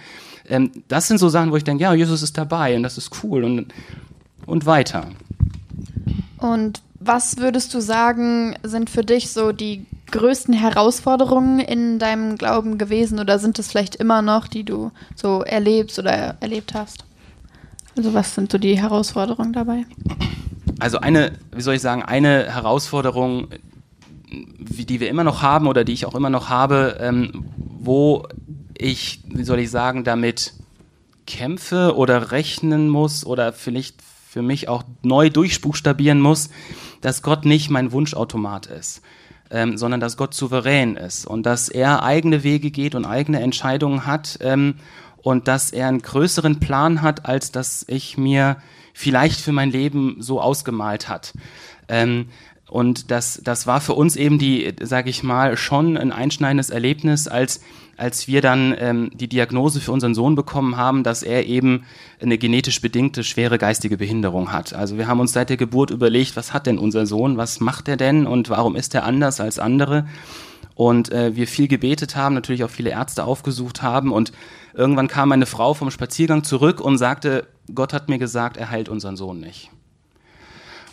Ähm, 0.48 0.70
das 0.86 1.08
sind 1.08 1.18
so 1.18 1.28
Sachen, 1.28 1.50
wo 1.50 1.56
ich 1.56 1.64
denke, 1.64 1.82
ja, 1.82 1.92
Jesus 1.92 2.22
ist 2.22 2.38
dabei 2.38 2.76
und 2.76 2.84
das 2.84 2.96
ist 2.96 3.22
cool 3.22 3.44
und, 3.44 3.74
und 4.46 4.66
weiter. 4.66 5.08
Und 6.38 6.80
was 7.00 7.38
würdest 7.38 7.74
du 7.74 7.80
sagen, 7.80 8.56
sind 8.62 8.88
für 8.88 9.02
dich 9.02 9.30
so 9.30 9.52
die 9.52 9.84
größten 10.10 10.54
Herausforderungen 10.54 11.58
in 11.58 11.98
deinem 11.98 12.36
Glauben 12.36 12.78
gewesen 12.78 13.18
oder 13.18 13.38
sind 13.38 13.58
es 13.58 13.68
vielleicht 13.68 13.96
immer 13.96 14.22
noch, 14.22 14.46
die 14.48 14.64
du 14.64 14.92
so 15.14 15.42
erlebst 15.42 15.98
oder 15.98 16.36
erlebt 16.40 16.74
hast? 16.74 17.04
Also 17.96 18.14
was 18.14 18.34
sind 18.34 18.52
so 18.52 18.58
die 18.58 18.78
Herausforderungen 18.80 19.52
dabei? 19.52 19.84
Also 20.78 20.98
eine, 20.98 21.32
wie 21.52 21.60
soll 21.62 21.74
ich 21.74 21.82
sagen, 21.82 22.02
eine 22.02 22.52
Herausforderung, 22.52 23.48
die 24.30 25.00
wir 25.00 25.08
immer 25.08 25.24
noch 25.24 25.42
haben 25.42 25.66
oder 25.66 25.84
die 25.84 25.92
ich 25.92 26.06
auch 26.06 26.14
immer 26.14 26.30
noch 26.30 26.48
habe, 26.48 26.98
ähm, 27.00 27.46
wo 27.80 28.26
ich, 28.76 29.20
wie 29.26 29.44
soll 29.44 29.58
ich 29.58 29.70
sagen, 29.70 30.04
damit 30.04 30.54
kämpfe 31.26 31.96
oder 31.96 32.30
rechnen 32.30 32.88
muss 32.88 33.24
oder 33.24 33.52
vielleicht 33.52 33.96
für 34.28 34.42
mich 34.42 34.68
auch 34.68 34.84
neu 35.02 35.30
durchbuchstabieren 35.30 36.20
muss, 36.20 36.50
dass 37.00 37.22
Gott 37.22 37.44
nicht 37.44 37.70
mein 37.70 37.92
Wunschautomat 37.92 38.66
ist, 38.66 39.02
ähm, 39.50 39.78
sondern 39.78 40.00
dass 40.00 40.16
Gott 40.16 40.34
souverän 40.34 40.96
ist 40.96 41.26
und 41.26 41.44
dass 41.44 41.68
er 41.68 42.02
eigene 42.02 42.44
Wege 42.44 42.70
geht 42.70 42.94
und 42.94 43.04
eigene 43.04 43.40
Entscheidungen 43.40 44.06
hat 44.06 44.38
ähm, 44.42 44.76
und 45.22 45.48
dass 45.48 45.70
er 45.70 45.88
einen 45.88 46.02
größeren 46.02 46.60
Plan 46.60 47.02
hat, 47.02 47.26
als 47.26 47.52
dass 47.52 47.84
ich 47.88 48.16
mir 48.16 48.56
vielleicht 48.94 49.40
für 49.40 49.52
mein 49.52 49.70
Leben 49.70 50.16
so 50.18 50.40
ausgemalt 50.40 51.08
hat. 51.08 51.32
Ähm, 51.88 52.26
und 52.68 53.10
das, 53.10 53.40
das 53.42 53.66
war 53.66 53.80
für 53.80 53.94
uns 53.94 54.14
eben 54.16 54.38
die, 54.38 54.74
sage 54.82 55.08
ich 55.08 55.22
mal, 55.22 55.56
schon 55.56 55.96
ein 55.96 56.12
einschneidendes 56.12 56.68
Erlebnis, 56.68 57.26
als, 57.26 57.62
als 57.96 58.28
wir 58.28 58.42
dann 58.42 58.74
ähm, 58.78 59.10
die 59.14 59.28
Diagnose 59.28 59.80
für 59.80 59.92
unseren 59.92 60.14
Sohn 60.14 60.34
bekommen 60.34 60.76
haben, 60.76 61.02
dass 61.02 61.22
er 61.22 61.46
eben 61.46 61.84
eine 62.20 62.36
genetisch 62.36 62.82
bedingte 62.82 63.24
schwere 63.24 63.56
geistige 63.56 63.96
Behinderung 63.96 64.52
hat. 64.52 64.74
Also 64.74 64.98
wir 64.98 65.06
haben 65.06 65.20
uns 65.20 65.32
seit 65.32 65.48
der 65.48 65.56
Geburt 65.56 65.90
überlegt, 65.90 66.36
was 66.36 66.52
hat 66.52 66.66
denn 66.66 66.78
unser 66.78 67.06
Sohn, 67.06 67.38
was 67.38 67.60
macht 67.60 67.88
er 67.88 67.96
denn 67.96 68.26
und 68.26 68.50
warum 68.50 68.76
ist 68.76 68.94
er 68.94 69.04
anders 69.04 69.40
als 69.40 69.58
andere? 69.58 70.06
Und 70.74 71.10
äh, 71.10 71.34
wir 71.34 71.48
viel 71.48 71.68
gebetet 71.68 72.16
haben, 72.16 72.34
natürlich 72.34 72.64
auch 72.64 72.70
viele 72.70 72.90
Ärzte 72.90 73.24
aufgesucht 73.24 73.82
haben 73.82 74.12
und 74.12 74.32
irgendwann 74.78 75.08
kam 75.08 75.28
meine 75.30 75.46
Frau 75.46 75.74
vom 75.74 75.90
Spaziergang 75.90 76.44
zurück 76.44 76.80
und 76.80 76.96
sagte, 76.98 77.46
Gott 77.74 77.92
hat 77.92 78.08
mir 78.08 78.18
gesagt, 78.18 78.56
er 78.56 78.70
heilt 78.70 78.88
unseren 78.88 79.16
Sohn 79.16 79.40
nicht. 79.40 79.70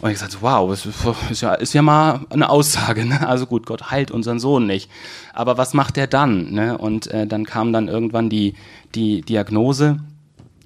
Und 0.02 0.10
ich 0.10 0.16
gesagt, 0.16 0.40
wow, 0.42 0.70
das 0.70 0.86
ist 1.32 1.42
ja, 1.42 1.54
ist 1.54 1.74
ja 1.74 1.82
mal 1.82 2.26
eine 2.30 2.50
Aussage. 2.50 3.06
Ne? 3.06 3.26
Also 3.26 3.46
gut, 3.46 3.66
Gott 3.66 3.92
heilt 3.92 4.12
unseren 4.12 4.40
Sohn 4.40 4.66
nicht. 4.66 4.90
Aber 5.34 5.58
was 5.58 5.74
macht 5.74 5.98
er 5.98 6.08
dann? 6.08 6.52
Ne? 6.52 6.78
Und 6.78 7.08
äh, 7.08 7.28
dann 7.28 7.46
kam 7.46 7.72
dann 7.72 7.88
irgendwann 7.88 8.30
die, 8.30 8.56
die 8.94 9.22
Diagnose. 9.22 10.00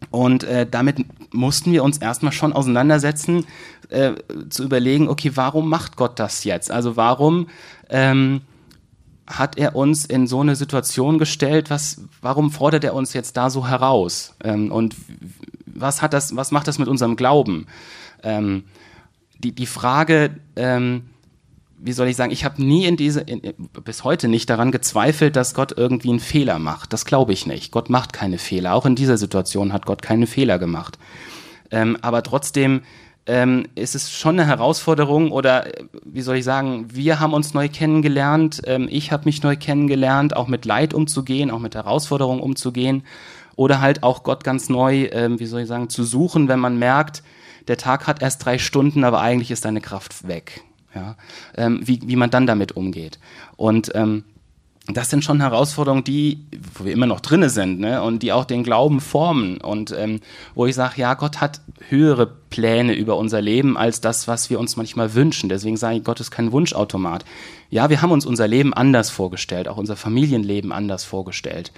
Und 0.10 0.46
äh, 0.46 0.66
damit 0.70 1.06
mussten 1.32 1.72
wir 1.74 1.84
uns 1.84 2.00
erstmal 2.00 2.32
schon 2.32 2.54
auseinandersetzen, 2.54 3.46
äh, 3.90 4.14
zu 4.50 4.64
überlegen, 4.64 5.10
okay, 5.10 5.32
warum 5.36 5.70
macht 5.70 5.96
Gott 5.96 6.18
das 6.20 6.44
jetzt? 6.46 6.72
Also 6.72 6.96
warum 6.96 7.50
ähm, 7.90 8.42
hat 9.30 9.58
er 9.58 9.76
uns 9.76 10.06
in 10.06 10.28
so 10.28 10.42
eine 10.42 10.56
Situation 10.56 11.20
gestellt? 11.20 11.70
Was, 11.70 12.02
warum 12.22 12.52
fordert 12.52 12.84
er 12.84 12.96
uns 12.96 13.14
jetzt 13.14 13.38
da 13.38 13.50
so 13.50 13.68
heraus? 13.68 14.36
Ähm, 14.44 14.72
und 14.72 14.96
was 15.66 16.02
hat 16.02 16.14
das, 16.14 16.36
was 16.36 16.52
macht 16.52 16.68
das 16.68 16.80
mit 16.80 16.88
unserem 16.88 17.16
Glauben? 17.16 17.68
Ähm, 18.24 18.64
die, 19.38 19.54
die 19.54 19.68
Frage, 19.68 20.32
ähm, 20.56 21.04
wie 21.78 21.94
soll 21.94 22.08
ich 22.08 22.16
sagen, 22.16 22.32
ich 22.32 22.44
habe 22.44 22.62
nie 22.62 22.86
in 22.86 22.98
diese, 22.98 23.22
in, 23.22 23.54
bis 23.86 24.04
heute 24.04 24.28
nicht 24.28 24.50
daran 24.50 24.72
gezweifelt, 24.72 25.36
dass 25.36 25.54
Gott 25.54 25.74
irgendwie 25.78 26.10
einen 26.10 26.20
Fehler 26.20 26.60
macht. 26.60 26.92
Das 26.92 27.06
glaube 27.06 27.32
ich 27.32 27.46
nicht. 27.46 27.72
Gott 27.72 27.90
macht 27.90 28.12
keine 28.12 28.40
Fehler. 28.40 28.74
Auch 28.74 28.86
in 28.86 28.96
dieser 28.96 29.18
Situation 29.18 29.72
hat 29.72 29.86
Gott 29.86 30.02
keine 30.02 30.28
Fehler 30.28 30.60
gemacht. 30.60 30.98
Ähm, 31.72 31.98
aber 32.02 32.24
trotzdem 32.24 32.82
ähm, 33.26 33.68
ist 33.76 33.96
es 33.96 34.12
schon 34.12 34.40
eine 34.40 34.48
Herausforderung 34.48 35.32
oder 35.32 35.68
wie 36.04 36.22
soll 36.22 36.38
ich 36.38 36.44
sagen, 36.44 36.88
wir 36.92 37.20
haben 37.20 37.34
uns 37.34 37.54
neu 37.54 37.70
kennengelernt, 37.70 38.62
ähm, 38.66 38.88
ich 38.90 39.12
habe 39.12 39.26
mich 39.26 39.44
neu 39.44 39.56
kennengelernt, 39.56 40.36
auch 40.36 40.48
mit 40.48 40.66
Leid 40.66 40.94
umzugehen, 40.94 41.52
auch 41.52 41.60
mit 41.60 41.76
Herausforderungen 41.76 42.42
umzugehen 42.42 43.04
oder 43.56 43.82
halt 43.82 44.04
auch 44.04 44.24
Gott 44.24 44.44
ganz 44.44 44.70
neu, 44.70 45.10
ähm, 45.12 45.40
wie 45.40 45.46
soll 45.46 45.62
ich 45.62 45.68
sagen, 45.68 45.90
zu 45.90 46.04
suchen, 46.04 46.48
wenn 46.48 46.60
man 46.60 46.80
merkt, 46.80 47.24
der 47.68 47.78
Tag 47.78 48.08
hat 48.08 48.22
erst 48.22 48.44
drei 48.46 48.58
Stunden, 48.58 49.04
aber 49.04 49.22
eigentlich 49.22 49.52
ist 49.52 49.66
deine 49.66 49.82
Kraft 49.82 50.28
weg. 50.28 50.62
Ja? 50.96 51.16
Ähm, 51.56 51.82
wie, 51.84 52.00
wie 52.04 52.16
man 52.16 52.32
dann 52.32 52.48
damit 52.48 52.72
umgeht. 52.76 53.20
Und 53.58 53.92
ähm, 53.96 54.24
das 54.98 55.10
sind 55.10 55.24
schon 55.24 55.42
Herausforderungen, 55.42 56.04
die, 56.04 56.46
wo 56.74 56.86
wir 56.86 56.94
immer 56.94 57.06
noch 57.06 57.20
drinne 57.20 57.50
sind, 57.50 57.80
ne? 57.80 58.02
und 58.02 58.24
die 58.24 58.32
auch 58.32 58.46
den 58.46 58.64
Glauben 58.64 59.02
formen. 59.02 59.58
Und 59.60 59.92
ähm, 59.98 60.20
wo 60.56 60.66
ich 60.66 60.76
sage, 60.76 60.94
ja, 60.98 61.14
Gott 61.14 61.42
hat 61.42 61.62
höhere 61.90 62.26
Pläne 62.26 62.94
über 62.94 63.18
unser 63.18 63.42
Leben 63.42 63.78
als 63.78 64.02
das, 64.02 64.28
was 64.28 64.50
wir 64.50 64.60
uns 64.60 64.78
manchmal 64.78 65.14
wünschen. 65.14 65.50
Deswegen 65.50 65.78
sage 65.78 65.98
ich, 65.98 66.04
Gott 66.04 66.20
ist 66.20 66.32
kein 66.32 66.52
Wunschautomat. 66.52 67.26
Ja, 67.70 67.90
wir 67.90 68.02
haben 68.02 68.12
uns 68.12 68.26
unser 68.26 68.48
Leben 68.48 68.74
anders 68.74 69.10
vorgestellt, 69.10 69.68
auch 69.68 69.78
unser 69.78 69.96
Familienleben 69.96 70.72
anders 70.72 71.04
vorgestellt. 71.04 71.72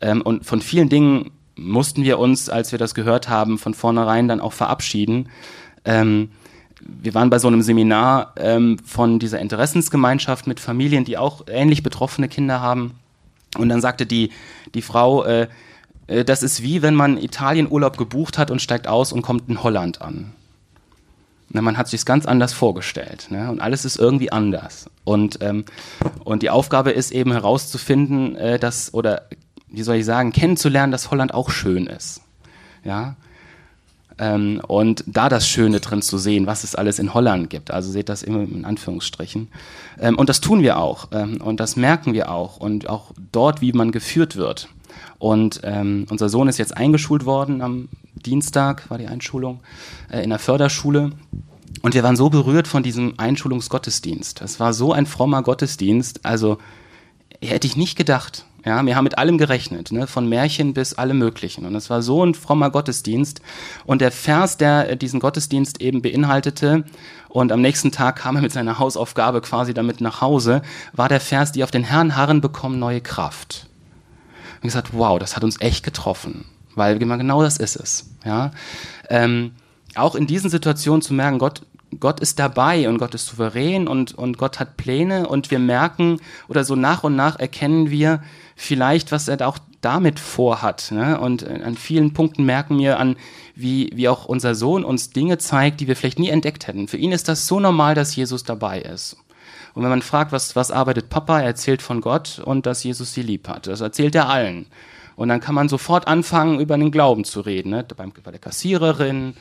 Ähm, 0.00 0.20
und 0.20 0.44
von 0.44 0.60
vielen 0.60 0.88
Dingen 0.88 1.30
mussten 1.56 2.04
wir 2.04 2.18
uns, 2.18 2.48
als 2.48 2.72
wir 2.72 2.78
das 2.78 2.94
gehört 2.94 3.28
haben, 3.28 3.58
von 3.58 3.74
vornherein 3.74 4.28
dann 4.28 4.40
auch 4.40 4.52
verabschieden. 4.52 5.28
Ähm, 5.84 6.30
wir 6.80 7.14
waren 7.14 7.30
bei 7.30 7.38
so 7.38 7.48
einem 7.48 7.62
Seminar 7.62 8.32
ähm, 8.36 8.78
von 8.84 9.18
dieser 9.18 9.40
Interessensgemeinschaft 9.40 10.46
mit 10.46 10.60
Familien, 10.60 11.04
die 11.04 11.18
auch 11.18 11.44
ähnlich 11.48 11.82
betroffene 11.82 12.28
Kinder 12.28 12.60
haben. 12.60 12.94
Und 13.56 13.68
dann 13.68 13.80
sagte 13.80 14.06
die, 14.06 14.30
die 14.74 14.82
Frau, 14.82 15.24
äh, 15.24 15.48
äh, 16.06 16.24
das 16.24 16.42
ist 16.42 16.62
wie 16.62 16.82
wenn 16.82 16.94
man 16.94 17.16
Italienurlaub 17.18 17.96
gebucht 17.96 18.38
hat 18.38 18.50
und 18.50 18.60
steigt 18.62 18.88
aus 18.88 19.12
und 19.12 19.22
kommt 19.22 19.48
in 19.48 19.62
Holland 19.62 20.02
an. 20.02 20.32
Na, 21.50 21.62
man 21.62 21.78
hat 21.78 21.88
sich 21.88 22.04
ganz 22.04 22.26
anders 22.26 22.52
vorgestellt 22.52 23.28
ne? 23.30 23.50
und 23.50 23.60
alles 23.60 23.84
ist 23.84 23.98
irgendwie 23.98 24.30
anders. 24.30 24.90
Und, 25.04 25.38
ähm, 25.40 25.64
und 26.24 26.42
die 26.42 26.50
Aufgabe 26.50 26.90
ist 26.90 27.10
eben 27.10 27.32
herauszufinden, 27.32 28.36
äh, 28.36 28.58
dass 28.58 28.92
oder 28.92 29.22
wie 29.70 29.82
soll 29.82 29.96
ich 29.96 30.04
sagen, 30.04 30.32
kennenzulernen, 30.32 30.92
dass 30.92 31.10
Holland 31.10 31.32
auch 31.32 31.50
schön 31.50 31.86
ist. 31.86 32.22
Ja. 32.84 33.16
Ähm, 34.18 34.60
und 34.66 35.04
da 35.06 35.28
das 35.28 35.48
Schöne 35.48 35.80
drin 35.80 36.02
zu 36.02 36.18
sehen, 36.18 36.46
was 36.46 36.64
es 36.64 36.74
alles 36.74 36.98
in 36.98 37.14
Holland 37.14 37.50
gibt. 37.50 37.70
Also 37.70 37.90
seht 37.90 38.08
das 38.08 38.22
immer 38.22 38.40
in 38.40 38.64
Anführungsstrichen. 38.64 39.48
Ähm, 40.00 40.16
und 40.18 40.28
das 40.28 40.40
tun 40.40 40.62
wir 40.62 40.78
auch. 40.78 41.08
Ähm, 41.12 41.40
und 41.40 41.60
das 41.60 41.76
merken 41.76 42.12
wir 42.12 42.30
auch. 42.30 42.56
Und 42.56 42.88
auch 42.88 43.12
dort, 43.32 43.60
wie 43.60 43.72
man 43.72 43.92
geführt 43.92 44.36
wird. 44.36 44.68
Und 45.18 45.60
ähm, 45.64 46.06
unser 46.10 46.28
Sohn 46.28 46.48
ist 46.48 46.58
jetzt 46.58 46.76
eingeschult 46.76 47.24
worden 47.24 47.62
am 47.62 47.88
Dienstag, 48.14 48.88
war 48.90 48.98
die 48.98 49.06
Einschulung, 49.06 49.60
äh, 50.10 50.22
in 50.22 50.30
der 50.30 50.38
Förderschule. 50.38 51.12
Und 51.82 51.94
wir 51.94 52.02
waren 52.02 52.16
so 52.16 52.30
berührt 52.30 52.66
von 52.66 52.82
diesem 52.82 53.14
Einschulungsgottesdienst. 53.18 54.42
Es 54.42 54.58
war 54.58 54.72
so 54.72 54.92
ein 54.92 55.06
frommer 55.06 55.42
Gottesdienst. 55.42 56.24
Also 56.24 56.58
hätte 57.40 57.66
ich 57.66 57.76
nicht 57.76 57.96
gedacht. 57.96 58.44
Ja, 58.68 58.84
wir 58.84 58.96
haben 58.96 59.04
mit 59.04 59.16
allem 59.16 59.38
gerechnet, 59.38 59.92
ne? 59.92 60.06
von 60.06 60.28
Märchen 60.28 60.74
bis 60.74 60.92
allem 60.92 61.18
Möglichen. 61.18 61.64
Und 61.64 61.74
es 61.74 61.88
war 61.88 62.02
so 62.02 62.22
ein 62.22 62.34
frommer 62.34 62.68
Gottesdienst. 62.68 63.40
Und 63.86 64.02
der 64.02 64.12
Vers, 64.12 64.58
der 64.58 64.90
äh, 64.90 64.96
diesen 64.98 65.20
Gottesdienst 65.20 65.80
eben 65.80 66.02
beinhaltete, 66.02 66.84
und 67.30 67.50
am 67.50 67.62
nächsten 67.62 67.92
Tag 67.92 68.16
kam 68.16 68.36
er 68.36 68.42
mit 68.42 68.52
seiner 68.52 68.78
Hausaufgabe 68.78 69.40
quasi 69.40 69.72
damit 69.72 70.02
nach 70.02 70.20
Hause, 70.20 70.60
war 70.92 71.08
der 71.08 71.20
Vers, 71.20 71.52
die 71.52 71.64
auf 71.64 71.70
den 71.70 71.82
Herrn 71.82 72.14
harren, 72.14 72.42
bekommen 72.42 72.78
neue 72.78 73.00
Kraft. 73.00 73.68
Und 74.56 74.64
gesagt, 74.64 74.90
wow, 74.92 75.18
das 75.18 75.34
hat 75.34 75.44
uns 75.44 75.58
echt 75.62 75.82
getroffen, 75.82 76.44
weil 76.74 76.98
genau 76.98 77.42
das 77.42 77.56
ist 77.56 77.76
es. 77.76 78.10
Ja, 78.22 78.50
ähm, 79.08 79.52
auch 79.94 80.14
in 80.14 80.26
diesen 80.26 80.50
Situationen 80.50 81.00
zu 81.00 81.14
merken, 81.14 81.38
Gott 81.38 81.62
Gott 82.00 82.20
ist 82.20 82.38
dabei 82.38 82.88
und 82.88 82.98
Gott 82.98 83.14
ist 83.14 83.26
souverän 83.26 83.88
und, 83.88 84.12
und 84.14 84.38
Gott 84.38 84.60
hat 84.60 84.76
Pläne 84.76 85.28
und 85.28 85.50
wir 85.50 85.58
merken 85.58 86.20
oder 86.48 86.64
so 86.64 86.76
nach 86.76 87.04
und 87.04 87.16
nach 87.16 87.38
erkennen 87.38 87.90
wir 87.90 88.22
vielleicht, 88.56 89.10
was 89.10 89.28
er 89.28 89.46
auch 89.46 89.58
damit 89.80 90.20
vorhat. 90.20 90.90
Ne? 90.90 91.18
Und 91.18 91.46
an 91.46 91.76
vielen 91.76 92.12
Punkten 92.12 92.44
merken 92.44 92.78
wir 92.78 92.98
an, 92.98 93.16
wie, 93.54 93.90
wie 93.94 94.08
auch 94.08 94.26
unser 94.26 94.54
Sohn 94.54 94.84
uns 94.84 95.10
Dinge 95.10 95.38
zeigt, 95.38 95.80
die 95.80 95.88
wir 95.88 95.96
vielleicht 95.96 96.18
nie 96.18 96.28
entdeckt 96.28 96.66
hätten. 96.66 96.88
Für 96.88 96.96
ihn 96.96 97.12
ist 97.12 97.28
das 97.28 97.46
so 97.46 97.60
normal, 97.60 97.94
dass 97.94 98.14
Jesus 98.14 98.44
dabei 98.44 98.80
ist. 98.80 99.16
Und 99.74 99.82
wenn 99.82 99.90
man 99.90 100.02
fragt, 100.02 100.32
was, 100.32 100.56
was 100.56 100.70
arbeitet 100.70 101.08
Papa, 101.08 101.40
er 101.40 101.46
erzählt 101.46 101.82
von 101.82 102.00
Gott 102.00 102.40
und 102.44 102.66
dass 102.66 102.82
Jesus 102.82 103.14
sie 103.14 103.22
lieb 103.22 103.48
hat. 103.48 103.66
Das 103.66 103.80
erzählt 103.80 104.14
er 104.14 104.28
allen. 104.28 104.66
Und 105.14 105.28
dann 105.28 105.40
kann 105.40 105.54
man 105.54 105.68
sofort 105.68 106.06
anfangen, 106.06 106.60
über 106.60 106.76
den 106.76 106.90
Glauben 106.90 107.24
zu 107.24 107.40
reden. 107.40 107.70
Ne? 107.70 107.84
Bei, 107.96 108.06
bei 108.06 108.30
der 108.30 108.40
Kassiererin, 108.40 109.34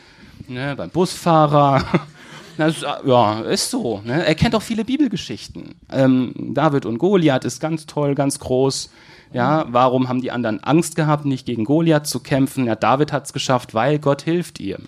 ne? 0.48 0.76
beim 0.76 0.90
Busfahrer. 0.90 1.84
Das, 2.58 2.82
ja, 2.82 3.42
ist 3.42 3.70
so. 3.70 4.02
Ne? 4.04 4.26
Er 4.26 4.36
kennt 4.36 4.56
auch 4.56 4.62
viele 4.62 4.84
Bibelgeschichten. 4.84 5.76
Ähm, 5.92 6.34
David 6.54 6.86
und 6.86 6.98
Goliath 6.98 7.46
ist 7.46 7.60
ganz 7.60 7.86
toll, 7.86 8.16
ganz 8.16 8.40
groß. 8.40 8.90
Ja, 9.34 9.66
warum 9.70 10.08
haben 10.08 10.22
die 10.22 10.32
anderen 10.32 10.64
Angst 10.64 10.96
gehabt, 10.96 11.26
nicht 11.26 11.46
gegen 11.46 11.66
Goliath 11.66 12.08
zu 12.08 12.22
kämpfen? 12.22 12.66
Ja, 12.66 12.76
David 12.76 13.12
hat 13.12 13.26
es 13.26 13.34
geschafft, 13.34 13.74
weil 13.74 14.00
Gott 14.00 14.22
hilft 14.22 14.60
ihm. 14.60 14.86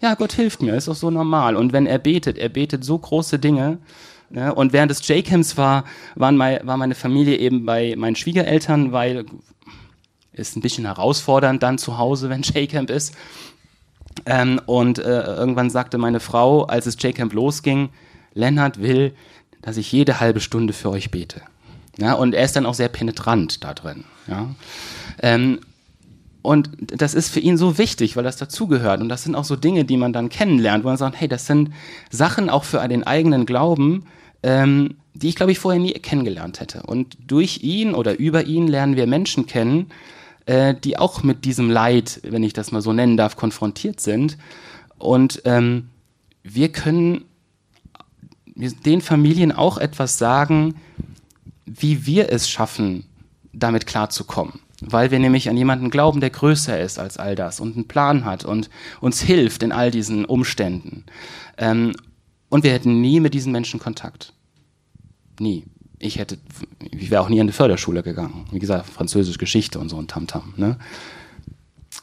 Ja, 0.00 0.14
Gott 0.14 0.32
hilft 0.32 0.62
mir, 0.62 0.74
ist 0.74 0.88
auch 0.88 0.94
so 0.94 1.10
normal. 1.10 1.56
Und 1.56 1.72
wenn 1.72 1.86
er 1.86 1.98
betet, 1.98 2.38
er 2.38 2.50
betet 2.50 2.84
so 2.84 2.98
große 2.98 3.38
Dinge. 3.38 3.78
Ne? 4.30 4.54
Und 4.54 4.72
während 4.72 4.90
des 4.90 5.06
J-Camps 5.08 5.56
war, 5.56 5.84
waren 6.14 6.36
mein, 6.36 6.60
war 6.66 6.76
meine 6.76 6.94
Familie 6.94 7.36
eben 7.38 7.64
bei 7.64 7.94
meinen 7.96 8.14
Schwiegereltern, 8.14 8.92
weil 8.92 9.24
ist 10.32 10.56
ein 10.56 10.60
bisschen 10.60 10.84
herausfordernd 10.84 11.62
dann 11.62 11.78
zu 11.78 11.98
Hause, 11.98 12.30
wenn 12.30 12.42
J-Camp 12.42 12.90
ist. 12.90 13.14
Ähm, 14.28 14.60
und 14.66 14.98
äh, 14.98 15.22
irgendwann 15.22 15.70
sagte 15.70 15.96
meine 15.96 16.20
Frau, 16.20 16.64
als 16.64 16.84
es 16.84 17.02
J-Camp 17.02 17.32
losging, 17.32 17.88
Lennart 18.34 18.82
will, 18.82 19.14
dass 19.62 19.78
ich 19.78 19.90
jede 19.90 20.20
halbe 20.20 20.40
Stunde 20.40 20.74
für 20.74 20.90
euch 20.90 21.10
bete. 21.10 21.40
Ja, 21.96 22.12
und 22.12 22.34
er 22.34 22.44
ist 22.44 22.54
dann 22.54 22.66
auch 22.66 22.74
sehr 22.74 22.90
penetrant 22.90 23.64
da 23.64 23.72
drin. 23.72 24.04
Ja. 24.26 24.54
Ähm, 25.22 25.60
und 26.42 26.68
das 26.78 27.14
ist 27.14 27.30
für 27.30 27.40
ihn 27.40 27.56
so 27.56 27.78
wichtig, 27.78 28.16
weil 28.16 28.22
das 28.22 28.36
dazugehört. 28.36 29.00
Und 29.00 29.08
das 29.08 29.24
sind 29.24 29.34
auch 29.34 29.44
so 29.44 29.56
Dinge, 29.56 29.86
die 29.86 29.96
man 29.96 30.12
dann 30.12 30.28
kennenlernt, 30.28 30.84
wo 30.84 30.88
man 30.88 30.98
sagt, 30.98 31.18
hey, 31.18 31.26
das 31.26 31.46
sind 31.46 31.70
Sachen 32.10 32.50
auch 32.50 32.64
für 32.64 32.86
den 32.86 33.04
eigenen 33.04 33.46
Glauben, 33.46 34.04
ähm, 34.42 34.96
die 35.14 35.28
ich, 35.30 35.36
glaube 35.36 35.52
ich, 35.52 35.58
vorher 35.58 35.80
nie 35.80 35.94
kennengelernt 35.94 36.60
hätte. 36.60 36.82
Und 36.82 37.16
durch 37.26 37.62
ihn 37.62 37.94
oder 37.94 38.18
über 38.18 38.44
ihn 38.44 38.68
lernen 38.68 38.94
wir 38.94 39.06
Menschen 39.06 39.46
kennen, 39.46 39.86
äh, 40.48 40.74
die 40.74 40.98
auch 40.98 41.22
mit 41.22 41.44
diesem 41.44 41.68
Leid, 41.70 42.20
wenn 42.24 42.42
ich 42.42 42.54
das 42.54 42.72
mal 42.72 42.80
so 42.80 42.94
nennen 42.94 43.18
darf, 43.18 43.36
konfrontiert 43.36 44.00
sind. 44.00 44.38
Und 44.96 45.42
ähm, 45.44 45.90
wir 46.42 46.72
können 46.72 47.26
den 48.56 49.02
Familien 49.02 49.52
auch 49.52 49.76
etwas 49.76 50.16
sagen, 50.16 50.76
wie 51.66 52.06
wir 52.06 52.32
es 52.32 52.48
schaffen, 52.48 53.04
damit 53.52 53.86
klarzukommen. 53.86 54.60
weil 54.80 55.10
wir 55.10 55.18
nämlich 55.18 55.48
an 55.48 55.56
jemanden 55.56 55.90
glauben, 55.90 56.20
der 56.20 56.30
größer 56.30 56.80
ist 56.80 57.00
als 57.00 57.16
all 57.16 57.34
das 57.34 57.58
und 57.58 57.74
einen 57.74 57.88
Plan 57.88 58.24
hat 58.24 58.44
und 58.44 58.70
uns 59.00 59.20
hilft 59.20 59.64
in 59.64 59.72
all 59.72 59.90
diesen 59.90 60.24
Umständen. 60.24 61.04
Ähm, 61.56 61.94
und 62.48 62.62
wir 62.62 62.72
hätten 62.72 63.00
nie 63.00 63.18
mit 63.18 63.34
diesen 63.34 63.50
Menschen 63.50 63.80
Kontakt. 63.80 64.32
Nie. 65.40 65.64
Ich 65.98 66.18
hätte, 66.18 66.38
ich 66.80 67.10
wäre 67.10 67.22
auch 67.22 67.28
nie 67.28 67.40
an 67.40 67.46
die 67.46 67.52
Förderschule 67.52 68.02
gegangen. 68.02 68.46
Wie 68.52 68.58
gesagt, 68.58 68.88
Französisch 68.88 69.38
Geschichte 69.38 69.78
und 69.78 69.88
so 69.88 69.98
ein 69.98 70.06
Tamtam. 70.06 70.54
Ne? 70.56 70.76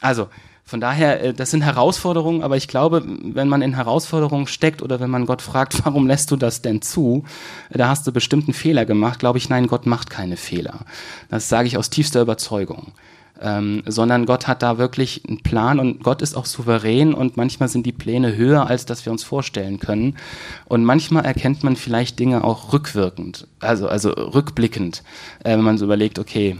Also, 0.00 0.28
von 0.68 0.80
daher, 0.80 1.22
äh, 1.22 1.32
das 1.32 1.52
sind 1.52 1.62
Herausforderungen, 1.62 2.42
aber 2.42 2.56
ich 2.56 2.66
glaube, 2.66 3.04
wenn 3.06 3.48
man 3.48 3.62
in 3.62 3.74
Herausforderungen 3.74 4.48
steckt 4.48 4.82
oder 4.82 4.98
wenn 4.98 5.10
man 5.10 5.24
Gott 5.24 5.40
fragt, 5.40 5.80
warum 5.84 6.06
lässt 6.06 6.30
du 6.32 6.36
das 6.36 6.60
denn 6.60 6.82
zu, 6.82 7.24
da 7.70 7.88
hast 7.88 8.06
du 8.06 8.12
bestimmt 8.12 8.48
einen 8.48 8.54
Fehler 8.54 8.84
gemacht, 8.84 9.20
glaube 9.20 9.38
ich, 9.38 9.48
nein, 9.48 9.68
Gott 9.68 9.86
macht 9.86 10.10
keine 10.10 10.36
Fehler. 10.36 10.80
Das 11.28 11.48
sage 11.48 11.68
ich 11.68 11.78
aus 11.78 11.88
tiefster 11.88 12.20
Überzeugung. 12.20 12.92
Ähm, 13.40 13.82
sondern 13.84 14.24
Gott 14.24 14.46
hat 14.46 14.62
da 14.62 14.78
wirklich 14.78 15.22
einen 15.28 15.42
Plan 15.42 15.78
und 15.78 16.02
Gott 16.02 16.22
ist 16.22 16.36
auch 16.36 16.46
souverän 16.46 17.12
und 17.12 17.36
manchmal 17.36 17.68
sind 17.68 17.84
die 17.84 17.92
Pläne 17.92 18.34
höher, 18.34 18.66
als 18.66 18.86
dass 18.86 19.04
wir 19.04 19.12
uns 19.12 19.24
vorstellen 19.24 19.78
können. 19.78 20.16
Und 20.64 20.84
manchmal 20.84 21.24
erkennt 21.26 21.62
man 21.62 21.76
vielleicht 21.76 22.18
Dinge 22.18 22.44
auch 22.44 22.72
rückwirkend, 22.72 23.46
also, 23.60 23.88
also 23.88 24.10
rückblickend, 24.10 25.02
äh, 25.44 25.52
wenn 25.52 25.60
man 25.60 25.76
so 25.76 25.84
überlegt, 25.84 26.18
okay, 26.18 26.56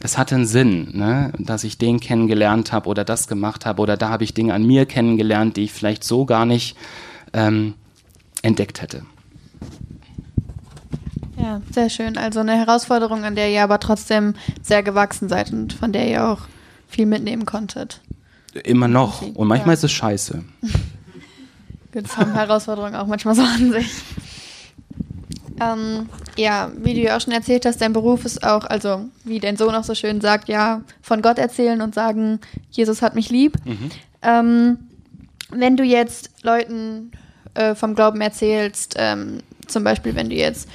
es 0.00 0.18
hatte 0.18 0.34
einen 0.34 0.46
Sinn, 0.46 0.90
ne, 0.92 1.32
dass 1.38 1.64
ich 1.64 1.78
den 1.78 2.00
kennengelernt 2.00 2.72
habe 2.72 2.88
oder 2.88 3.04
das 3.04 3.28
gemacht 3.28 3.66
habe 3.66 3.82
oder 3.82 3.96
da 3.96 4.08
habe 4.08 4.24
ich 4.24 4.34
Dinge 4.34 4.54
an 4.54 4.66
mir 4.66 4.86
kennengelernt, 4.86 5.56
die 5.56 5.64
ich 5.64 5.72
vielleicht 5.72 6.04
so 6.04 6.24
gar 6.24 6.44
nicht 6.44 6.76
ähm, 7.32 7.74
entdeckt 8.42 8.82
hätte. 8.82 9.04
Ja, 11.42 11.60
sehr 11.72 11.90
schön. 11.90 12.16
Also 12.16 12.38
eine 12.40 12.56
Herausforderung, 12.56 13.24
an 13.24 13.34
der 13.34 13.50
ihr 13.50 13.64
aber 13.64 13.80
trotzdem 13.80 14.34
sehr 14.62 14.84
gewachsen 14.84 15.28
seid 15.28 15.52
und 15.52 15.72
von 15.72 15.92
der 15.92 16.08
ihr 16.08 16.24
auch 16.24 16.42
viel 16.86 17.04
mitnehmen 17.04 17.46
konntet. 17.46 18.00
Immer 18.64 18.86
noch. 18.86 19.22
Und 19.22 19.48
manchmal 19.48 19.74
ja. 19.74 19.74
ist 19.74 19.84
es 19.84 19.92
scheiße. 19.92 20.44
Das 21.94 22.16
haben 22.16 22.32
Herausforderungen 22.32 22.94
auch 22.94 23.06
manchmal 23.06 23.34
so 23.34 23.42
an 23.42 23.70
sich. 23.70 23.92
Ähm, 25.60 26.08
ja, 26.38 26.72
wie 26.78 26.94
du 26.94 27.00
ja 27.00 27.18
auch 27.18 27.20
schon 27.20 27.34
erzählt 27.34 27.66
hast, 27.66 27.82
dein 27.82 27.92
Beruf 27.92 28.24
ist 28.24 28.42
auch, 28.42 28.64
also 28.64 29.10
wie 29.24 29.40
dein 29.40 29.58
Sohn 29.58 29.74
auch 29.74 29.84
so 29.84 29.94
schön 29.94 30.22
sagt, 30.22 30.48
ja, 30.48 30.80
von 31.02 31.20
Gott 31.20 31.36
erzählen 31.36 31.82
und 31.82 31.94
sagen, 31.94 32.40
Jesus 32.70 33.02
hat 33.02 33.14
mich 33.14 33.28
lieb. 33.28 33.58
Mhm. 33.66 33.90
Ähm, 34.22 34.78
wenn 35.50 35.76
du 35.76 35.84
jetzt 35.84 36.30
Leuten 36.42 37.12
äh, 37.52 37.74
vom 37.74 37.94
Glauben 37.94 38.22
erzählst, 38.22 38.94
ähm, 38.96 39.40
zum 39.66 39.84
Beispiel 39.84 40.14
wenn 40.14 40.30
du 40.30 40.34
jetzt 40.34 40.70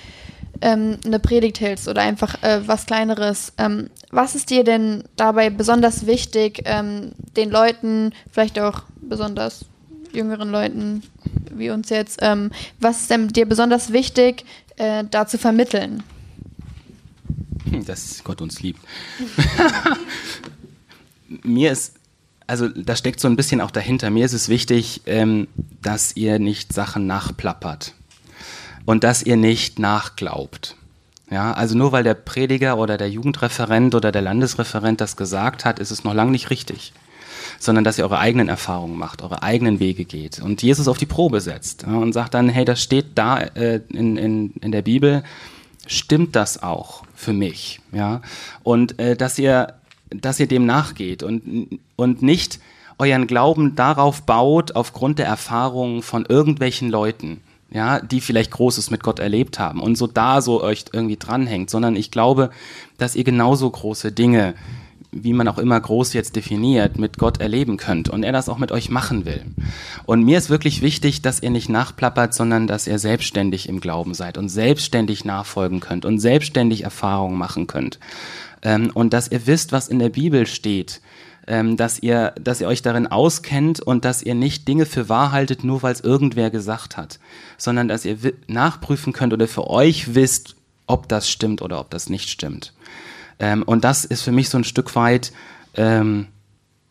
ähm, 0.61 0.97
eine 1.05 1.19
Predigt 1.19 1.59
hältst 1.59 1.87
oder 1.87 2.01
einfach 2.01 2.41
äh, 2.43 2.67
was 2.67 2.85
Kleineres, 2.85 3.53
ähm, 3.57 3.89
was 4.09 4.35
ist 4.35 4.49
dir 4.49 4.63
denn 4.63 5.03
dabei 5.15 5.49
besonders 5.49 6.05
wichtig, 6.05 6.61
ähm, 6.65 7.11
den 7.35 7.49
Leuten, 7.49 8.13
vielleicht 8.31 8.59
auch 8.59 8.83
besonders 9.01 9.65
jüngeren 10.13 10.49
Leuten 10.49 11.03
wie 11.51 11.69
uns 11.69 11.89
jetzt, 11.89 12.21
was 12.79 13.01
ist 13.01 13.09
denn 13.09 13.29
dir 13.29 13.47
besonders 13.47 13.91
wichtig, 13.91 14.45
äh, 14.77 15.03
da 15.09 15.27
zu 15.27 15.37
vermitteln. 15.37 16.03
Hm, 17.69 17.85
dass 17.85 18.23
Gott 18.23 18.41
uns 18.41 18.61
liebt. 18.61 18.79
Mir 21.43 21.71
ist, 21.71 21.95
also 22.45 22.69
da 22.69 22.95
steckt 22.95 23.19
so 23.19 23.27
ein 23.27 23.35
bisschen 23.35 23.59
auch 23.59 23.71
dahinter. 23.71 24.09
Mir 24.09 24.25
ist 24.25 24.33
es 24.33 24.49
wichtig, 24.49 25.01
ähm, 25.05 25.47
dass 25.81 26.15
ihr 26.15 26.39
nicht 26.39 26.73
Sachen 26.73 27.07
nachplappert 27.07 27.93
und 28.87 29.03
dass 29.03 29.21
ihr 29.21 29.35
nicht 29.35 29.79
nachglaubt. 29.79 30.75
Ja, 31.29 31.51
also 31.51 31.77
nur 31.77 31.91
weil 31.91 32.05
der 32.05 32.13
Prediger 32.13 32.77
oder 32.77 32.97
der 32.97 33.09
Jugendreferent 33.09 33.93
oder 33.93 34.13
der 34.13 34.21
Landesreferent 34.21 35.01
das 35.01 35.17
gesagt 35.17 35.65
hat, 35.65 35.77
ist 35.77 35.91
es 35.91 36.05
noch 36.05 36.13
lange 36.13 36.31
nicht 36.31 36.49
richtig 36.49 36.93
sondern 37.59 37.83
dass 37.83 37.97
ihr 37.97 38.03
eure 38.03 38.19
eigenen 38.19 38.49
Erfahrungen 38.49 38.97
macht, 38.97 39.21
eure 39.21 39.41
eigenen 39.41 39.79
Wege 39.79 40.05
geht 40.05 40.39
und 40.39 40.61
Jesus 40.61 40.87
auf 40.87 40.97
die 40.97 41.05
Probe 41.05 41.41
setzt 41.41 41.83
ja, 41.83 41.95
und 41.95 42.13
sagt 42.13 42.33
dann, 42.33 42.49
hey, 42.49 42.65
das 42.65 42.81
steht 42.81 43.05
da 43.15 43.39
äh, 43.39 43.81
in, 43.89 44.17
in, 44.17 44.51
in 44.61 44.71
der 44.71 44.81
Bibel, 44.81 45.23
stimmt 45.87 46.35
das 46.35 46.61
auch 46.61 47.03
für 47.15 47.33
mich? 47.33 47.79
Ja, 47.91 48.21
und 48.63 48.99
äh, 48.99 49.15
dass 49.15 49.39
ihr, 49.39 49.73
dass 50.09 50.39
ihr 50.39 50.47
dem 50.47 50.65
nachgeht 50.65 51.23
und, 51.23 51.79
und 51.95 52.21
nicht 52.21 52.59
euren 52.99 53.27
Glauben 53.27 53.75
darauf 53.75 54.23
baut, 54.23 54.75
aufgrund 54.75 55.19
der 55.19 55.27
Erfahrungen 55.27 56.01
von 56.01 56.25
irgendwelchen 56.25 56.89
Leuten, 56.89 57.41
ja, 57.69 57.99
die 57.99 58.21
vielleicht 58.21 58.51
Großes 58.51 58.91
mit 58.91 59.03
Gott 59.03 59.19
erlebt 59.19 59.59
haben 59.59 59.81
und 59.81 59.97
so 59.97 60.07
da 60.07 60.41
so 60.41 60.63
euch 60.63 60.85
irgendwie 60.93 61.17
dranhängt, 61.17 61.69
sondern 61.69 61.95
ich 61.95 62.11
glaube, 62.11 62.49
dass 62.97 63.15
ihr 63.15 63.23
genauso 63.23 63.69
große 63.69 64.11
Dinge 64.11 64.55
wie 65.11 65.33
man 65.33 65.47
auch 65.47 65.57
immer 65.57 65.79
groß 65.79 66.13
jetzt 66.13 66.35
definiert, 66.35 66.97
mit 66.97 67.17
Gott 67.17 67.39
erleben 67.39 67.77
könnt 67.77 68.09
und 68.09 68.23
er 68.23 68.31
das 68.31 68.49
auch 68.49 68.57
mit 68.57 68.71
euch 68.71 68.89
machen 68.89 69.25
will. 69.25 69.41
Und 70.05 70.23
mir 70.23 70.37
ist 70.37 70.49
wirklich 70.49 70.81
wichtig, 70.81 71.21
dass 71.21 71.41
ihr 71.41 71.49
nicht 71.49 71.69
nachplappert, 71.69 72.33
sondern 72.33 72.67
dass 72.67 72.87
ihr 72.87 72.99
selbstständig 72.99 73.69
im 73.69 73.79
Glauben 73.79 74.13
seid 74.13 74.37
und 74.37 74.49
selbstständig 74.49 75.25
nachfolgen 75.25 75.79
könnt 75.79 76.05
und 76.05 76.19
selbstständig 76.19 76.83
Erfahrungen 76.83 77.37
machen 77.37 77.67
könnt. 77.67 77.99
Ähm, 78.61 78.91
und 78.93 79.13
dass 79.13 79.31
ihr 79.31 79.47
wisst, 79.47 79.71
was 79.71 79.87
in 79.87 79.99
der 79.99 80.09
Bibel 80.09 80.45
steht, 80.45 81.01
ähm, 81.47 81.77
dass 81.77 81.99
ihr, 81.99 82.33
dass 82.39 82.61
ihr 82.61 82.67
euch 82.67 82.81
darin 82.81 83.07
auskennt 83.07 83.79
und 83.79 84.05
dass 84.05 84.21
ihr 84.21 84.35
nicht 84.35 84.67
Dinge 84.67 84.85
für 84.85 85.09
wahr 85.09 85.31
haltet, 85.31 85.63
nur 85.63 85.81
weil 85.81 85.93
es 85.93 86.01
irgendwer 86.01 86.49
gesagt 86.49 86.97
hat, 86.97 87.19
sondern 87.57 87.87
dass 87.87 88.05
ihr 88.05 88.17
nachprüfen 88.47 89.13
könnt 89.13 89.33
oder 89.33 89.47
für 89.47 89.69
euch 89.69 90.13
wisst, 90.13 90.55
ob 90.85 91.07
das 91.07 91.29
stimmt 91.29 91.61
oder 91.61 91.79
ob 91.79 91.89
das 91.89 92.09
nicht 92.09 92.29
stimmt. 92.29 92.73
Ähm, 93.39 93.63
und 93.63 93.83
das 93.83 94.05
ist 94.05 94.21
für 94.21 94.31
mich 94.31 94.49
so 94.49 94.57
ein 94.57 94.63
Stück 94.63 94.95
weit 94.95 95.31
ähm, 95.75 96.27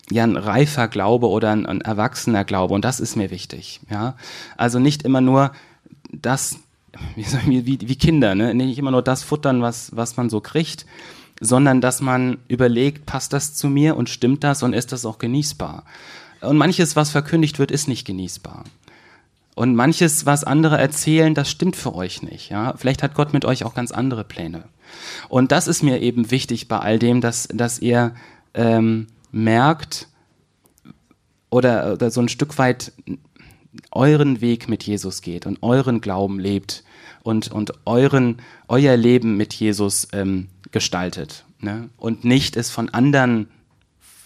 ja 0.09 0.23
ein 0.23 0.37
reifer 0.37 0.87
Glaube 0.87 1.27
oder 1.27 1.51
ein, 1.51 1.65
ein, 1.65 1.81
erwachsener 1.81 2.43
Glaube 2.43 2.73
und 2.73 2.85
das 2.85 2.99
ist 2.99 3.15
mir 3.15 3.29
wichtig. 3.29 3.81
Ja, 3.89 4.15
also 4.55 4.79
nicht 4.79 5.03
immer 5.03 5.21
nur 5.21 5.51
das 6.11 6.57
wie, 7.15 7.65
wie, 7.65 7.79
wie 7.87 7.95
Kinder, 7.95 8.33
ne? 8.33 8.55
nicht 8.55 8.79
immer 8.79 8.91
nur 8.91 9.03
das 9.03 9.23
futtern, 9.23 9.61
was 9.61 9.95
was 9.95 10.17
man 10.17 10.29
so 10.29 10.41
kriegt, 10.41 10.85
sondern 11.39 11.81
dass 11.81 12.01
man 12.01 12.37
überlegt, 12.47 13.05
passt 13.05 13.33
das 13.33 13.53
zu 13.53 13.67
mir 13.67 13.95
und 13.95 14.09
stimmt 14.09 14.43
das 14.43 14.63
und 14.63 14.73
ist 14.73 14.91
das 14.91 15.05
auch 15.05 15.17
genießbar. 15.17 15.83
Und 16.41 16.57
manches, 16.57 16.95
was 16.95 17.11
verkündigt 17.11 17.59
wird, 17.59 17.71
ist 17.71 17.87
nicht 17.87 18.05
genießbar. 18.05 18.63
Und 19.55 19.75
manches, 19.75 20.25
was 20.25 20.43
andere 20.43 20.77
erzählen, 20.77 21.33
das 21.33 21.49
stimmt 21.49 21.75
für 21.75 21.95
euch 21.95 22.21
nicht. 22.21 22.49
Ja? 22.49 22.75
Vielleicht 22.77 23.01
hat 23.01 23.15
Gott 23.15 23.33
mit 23.33 23.43
euch 23.43 23.63
auch 23.63 23.73
ganz 23.73 23.91
andere 23.91 24.23
Pläne. 24.23 24.65
Und 25.29 25.51
das 25.51 25.67
ist 25.67 25.81
mir 25.81 25.99
eben 26.01 26.29
wichtig 26.29 26.67
bei 26.67 26.77
all 26.77 26.99
dem, 26.99 27.21
dass, 27.21 27.47
dass 27.51 27.79
ihr 27.79 28.13
ähm, 28.53 29.07
merkt 29.31 30.07
oder, 31.49 31.93
oder 31.93 32.11
so 32.11 32.21
ein 32.21 32.29
Stück 32.29 32.57
weit 32.57 32.91
euren 33.91 34.41
Weg 34.41 34.69
mit 34.69 34.83
Jesus 34.83 35.21
geht 35.21 35.45
und 35.45 35.61
euren 35.61 36.01
Glauben 36.01 36.39
lebt 36.39 36.83
und, 37.23 37.51
und 37.51 37.73
euren, 37.85 38.37
euer 38.67 38.95
Leben 38.95 39.37
mit 39.37 39.53
Jesus 39.53 40.07
ähm, 40.13 40.49
gestaltet. 40.71 41.45
Ne? 41.59 41.89
Und 41.97 42.23
nicht 42.23 42.57
es 42.57 42.69
von 42.69 42.89
anderen, 42.89 43.47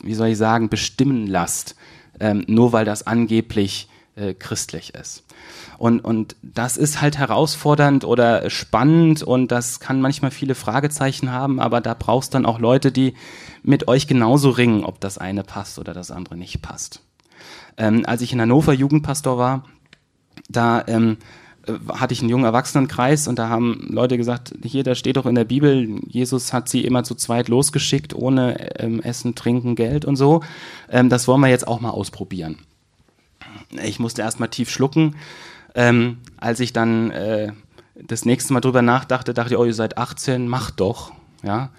wie 0.01 0.13
soll 0.13 0.30
ich 0.30 0.38
sagen, 0.38 0.69
bestimmen 0.69 1.27
lasst, 1.27 1.75
ähm, 2.19 2.43
nur 2.47 2.73
weil 2.73 2.86
das 2.86 3.08
angeblich 3.08 3.89
äh, 4.15 4.34
christlich 4.34 4.93
ist. 4.93 5.23
Und, 5.77 6.01
und 6.01 6.36
das 6.43 6.77
ist 6.77 7.01
halt 7.01 7.17
herausfordernd 7.17 8.04
oder 8.04 8.49
spannend 8.49 9.23
und 9.23 9.51
das 9.51 9.80
kann 9.80 10.01
manchmal 10.01 10.32
viele 10.32 10.54
Fragezeichen 10.54 11.32
haben, 11.32 11.60
aber 11.60 11.82
da 11.82 11.95
brauchst 11.97 12.36
dann 12.36 12.45
auch 12.45 12.60
Leute, 12.60 12.91
die 12.91 13.15
mit 13.63 13.88
euch 13.88 14.08
genauso 14.08 14.51
ringen, 14.51 14.84
ob 14.84 14.99
das 14.99 15.17
eine 15.17 15.43
passt 15.43 15.80
oder 15.80 15.93
das 15.93 16.12
andere 16.12 16.36
nicht 16.36 16.62
passt. 16.62 17.01
Ähm, 17.77 18.04
als 18.06 18.21
ich 18.21 18.34
in 18.34 18.41
Hannover 18.41 18.73
Jugendpastor 18.73 19.38
war, 19.38 19.65
da 20.49 20.84
ähm, 20.88 21.13
äh, 21.13 21.51
hatte 21.89 22.13
ich 22.13 22.21
einen 22.21 22.30
jungen 22.30 22.45
Erwachsenenkreis 22.45 23.28
und 23.28 23.38
da 23.38 23.50
haben 23.50 23.88
Leute 23.89 24.17
gesagt, 24.17 24.54
hier, 24.63 24.84
da 24.84 24.95
steht 24.95 25.17
doch 25.17 25.26
in 25.26 25.36
der 25.36 25.43
Bibel, 25.43 26.00
Jesus 26.08 26.54
hat 26.54 26.69
sie 26.69 26.84
immer 26.84 27.04
zu 27.04 27.15
zweit 27.15 27.50
losgeschickt, 27.50 28.15
ohne 28.15 28.80
ähm, 28.80 29.02
Essen, 29.02 29.36
Trinken, 29.36 29.76
Geld 29.76 30.06
und 30.06 30.15
so. 30.15 30.41
Ähm, 30.89 31.10
das 31.10 31.28
wollen 31.28 31.41
wir 31.41 31.50
jetzt 31.50 31.67
auch 31.67 31.80
mal 31.80 31.91
ausprobieren. 31.91 32.58
Ich 33.84 34.00
musste 34.00 34.21
erst 34.21 34.39
mal 34.39 34.47
tief 34.47 34.69
schlucken 34.69 35.15
ähm, 35.76 36.17
als 36.38 36.60
ich 36.60 36.74
dann 36.74 37.12
äh, 37.12 37.52
das 37.95 38.26
nächste 38.26 38.54
Mal 38.54 38.62
drüber 38.62 38.82
nachdachte, 38.82 39.34
dachte 39.34 39.54
ich, 39.54 39.60
oh, 39.60 39.65
ihr 39.65 39.74
seid 39.74 39.97
18, 39.97 40.47
macht 40.47 40.80
doch. 40.80 41.12
Ja. 41.43 41.69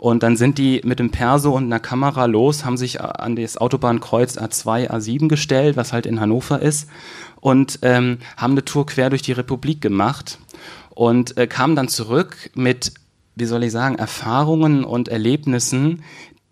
Und 0.00 0.22
dann 0.22 0.38
sind 0.38 0.56
die 0.56 0.80
mit 0.82 0.98
dem 0.98 1.10
Perso 1.10 1.54
und 1.54 1.64
einer 1.64 1.78
Kamera 1.78 2.24
los, 2.24 2.64
haben 2.64 2.78
sich 2.78 3.02
an 3.02 3.36
das 3.36 3.58
Autobahnkreuz 3.58 4.38
A2, 4.38 4.90
A7 4.90 5.28
gestellt, 5.28 5.76
was 5.76 5.92
halt 5.92 6.06
in 6.06 6.20
Hannover 6.20 6.62
ist, 6.62 6.88
und 7.42 7.80
ähm, 7.82 8.16
haben 8.38 8.52
eine 8.52 8.64
Tour 8.64 8.86
quer 8.86 9.10
durch 9.10 9.20
die 9.20 9.32
Republik 9.32 9.82
gemacht 9.82 10.38
und 10.88 11.36
äh, 11.36 11.46
kamen 11.46 11.76
dann 11.76 11.88
zurück 11.88 12.48
mit, 12.54 12.94
wie 13.34 13.44
soll 13.44 13.62
ich 13.62 13.72
sagen, 13.72 13.96
Erfahrungen 13.96 14.84
und 14.84 15.08
Erlebnissen, 15.08 16.02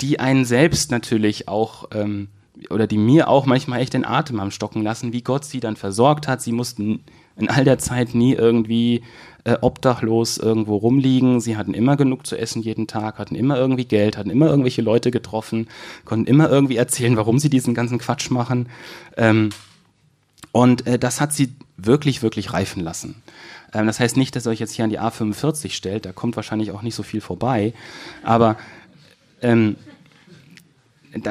die 0.02 0.20
einen 0.20 0.44
selbst 0.44 0.90
natürlich 0.90 1.48
auch 1.48 1.88
ähm, 1.94 2.28
oder 2.68 2.87
die 2.87 2.98
mir 2.98 3.28
auch 3.28 3.46
manchmal 3.46 3.80
echt 3.80 3.94
den 3.94 4.04
Atem 4.04 4.42
haben 4.42 4.50
stocken 4.50 4.82
lassen, 4.82 5.14
wie 5.14 5.22
Gott 5.22 5.46
sie 5.46 5.61
dann 5.61 5.76
versorgt 5.76 6.28
hat. 6.28 6.42
Sie 6.42 6.52
mussten 6.52 7.02
in 7.38 7.48
all 7.48 7.64
der 7.64 7.79
Zeit 7.79 8.14
nie 8.14 8.35
irgendwie 8.35 9.03
äh, 9.44 9.57
obdachlos 9.61 10.38
irgendwo 10.38 10.77
rumliegen. 10.77 11.40
Sie 11.40 11.57
hatten 11.57 11.74
immer 11.74 11.96
genug 11.96 12.27
zu 12.27 12.37
essen 12.37 12.62
jeden 12.62 12.87
Tag, 12.87 13.18
hatten 13.18 13.35
immer 13.35 13.57
irgendwie 13.57 13.85
Geld, 13.85 14.16
hatten 14.16 14.31
immer 14.31 14.48
irgendwelche 14.48 14.83
Leute 14.83 15.11
getroffen, 15.11 15.68
konnten 16.05 16.27
immer 16.27 16.51
irgendwie 16.51 16.77
erzählen, 16.77 17.16
warum 17.16 17.38
sie 17.38 17.51
diesen 17.51 17.74
ganzen 17.74 17.98
Quatsch 17.98 18.31
machen. 18.31 18.68
Ähm, 19.16 19.51
und 20.53 20.87
äh, 20.87 20.98
das 20.98 21.20
hat 21.20 21.33
sie 21.33 21.53
wirklich, 21.77 22.22
wirklich 22.22 22.53
reifen 22.53 22.83
lassen. 22.83 23.22
Ähm, 23.72 23.87
das 23.87 24.01
heißt 24.01 24.16
nicht, 24.16 24.35
dass 24.37 24.46
ihr 24.46 24.51
euch 24.51 24.61
jetzt 24.61 24.72
hier 24.72 24.85
an 24.85 24.90
die 24.90 25.01
A45 25.01 25.70
stellt, 25.70 26.05
da 26.05 26.12
kommt 26.12 26.37
wahrscheinlich 26.37 26.72
auch 26.72 26.83
nicht 26.83 26.94
so 26.94 27.03
viel 27.03 27.20
vorbei. 27.20 27.72
Aber 28.22 28.57
ähm, 29.40 29.77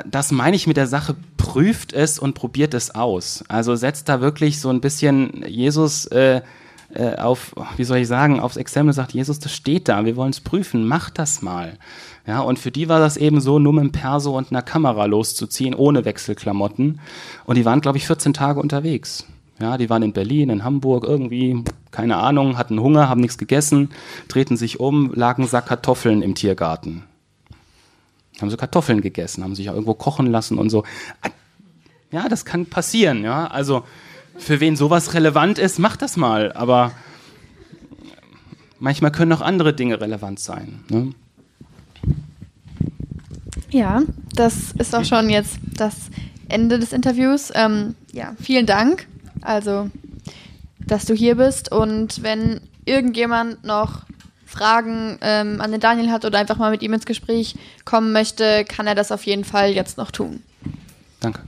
das 0.05 0.31
meine 0.31 0.55
ich 0.55 0.67
mit 0.67 0.77
der 0.77 0.87
Sache, 0.87 1.15
prüft 1.37 1.93
es 1.93 2.19
und 2.19 2.33
probiert 2.33 2.73
es 2.73 2.93
aus. 2.93 3.43
Also 3.47 3.75
setzt 3.75 4.09
da 4.09 4.21
wirklich 4.21 4.59
so 4.59 4.69
ein 4.69 4.81
bisschen 4.81 5.43
Jesus 5.47 6.05
äh, 6.07 6.41
äh, 6.93 7.15
auf, 7.15 7.53
wie 7.75 7.83
soll 7.83 7.97
ich 7.97 8.07
sagen, 8.07 8.39
aufs 8.39 8.57
Exempel 8.57 8.93
sagt, 8.93 9.13
Jesus, 9.13 9.39
das 9.39 9.53
steht 9.53 9.89
da, 9.89 10.05
wir 10.05 10.15
wollen 10.15 10.31
es 10.31 10.39
prüfen, 10.39 10.87
macht 10.87 11.19
das 11.19 11.41
mal. 11.41 11.77
Ja, 12.25 12.41
und 12.41 12.59
für 12.59 12.71
die 12.71 12.89
war 12.89 12.99
das 12.99 13.17
eben 13.17 13.39
so, 13.39 13.59
nur 13.59 13.73
mit 13.73 13.81
einem 13.81 13.91
Perso 13.91 14.37
und 14.37 14.51
einer 14.51 14.61
Kamera 14.61 15.05
loszuziehen, 15.05 15.73
ohne 15.73 16.05
Wechselklamotten. 16.05 16.99
Und 17.45 17.55
die 17.55 17.65
waren, 17.65 17.81
glaube 17.81 17.97
ich, 17.97 18.07
14 18.07 18.33
Tage 18.33 18.59
unterwegs. 18.59 19.25
Ja, 19.59 19.77
die 19.77 19.89
waren 19.89 20.03
in 20.03 20.13
Berlin, 20.13 20.49
in 20.49 20.63
Hamburg, 20.63 21.03
irgendwie, 21.03 21.63
keine 21.91 22.17
Ahnung, 22.17 22.57
hatten 22.57 22.79
Hunger, 22.79 23.09
haben 23.09 23.21
nichts 23.21 23.37
gegessen, 23.37 23.89
drehten 24.27 24.55
sich 24.55 24.79
um, 24.79 25.13
lagen 25.13 25.47
Sack 25.47 25.67
Kartoffeln 25.67 26.21
im 26.21 26.35
Tiergarten. 26.35 27.03
Haben 28.39 28.49
sie 28.49 28.57
Kartoffeln 28.57 29.01
gegessen, 29.01 29.43
haben 29.43 29.55
sich 29.55 29.69
auch 29.69 29.73
irgendwo 29.73 29.93
kochen 29.93 30.27
lassen 30.27 30.57
und 30.57 30.69
so. 30.69 30.83
Ja, 32.11 32.29
das 32.29 32.45
kann 32.45 32.65
passieren, 32.65 33.23
ja. 33.23 33.47
Also, 33.47 33.83
für 34.37 34.59
wen 34.59 34.75
sowas 34.75 35.13
relevant 35.13 35.57
ist, 35.57 35.79
macht 35.79 36.01
das 36.01 36.15
mal. 36.15 36.53
Aber 36.53 36.91
manchmal 38.79 39.11
können 39.11 39.33
auch 39.33 39.41
andere 39.41 39.73
Dinge 39.73 39.99
relevant 39.99 40.39
sein. 40.39 40.79
Ne? 40.89 41.11
Ja, 43.69 44.03
das 44.33 44.71
ist 44.77 44.95
auch 44.95 45.03
schon 45.03 45.29
jetzt 45.29 45.57
das 45.75 45.95
Ende 46.47 46.79
des 46.79 46.93
Interviews. 46.93 47.51
Ähm, 47.53 47.95
ja, 48.13 48.35
vielen 48.39 48.65
Dank. 48.65 49.07
Also, 49.41 49.89
dass 50.79 51.05
du 51.05 51.13
hier 51.13 51.35
bist. 51.35 51.71
Und 51.71 52.23
wenn 52.23 52.61
irgendjemand 52.85 53.63
noch 53.65 54.06
Fragen 54.47 55.17
ähm, 55.21 55.61
an 55.61 55.71
den 55.71 55.79
Daniel 55.79 56.11
hat 56.11 56.25
oder 56.25 56.39
einfach 56.39 56.57
mal 56.57 56.71
mit 56.71 56.81
ihm 56.81 56.93
ins 56.93 57.05
Gespräch 57.05 57.55
kommen 57.85 58.11
möchte, 58.13 58.65
kann 58.65 58.87
er 58.87 58.95
das 58.95 59.11
auf 59.11 59.23
jeden 59.25 59.43
Fall 59.43 59.71
jetzt 59.71 59.97
noch 59.97 60.09
tun. 60.11 60.41
Danke. 61.19 61.41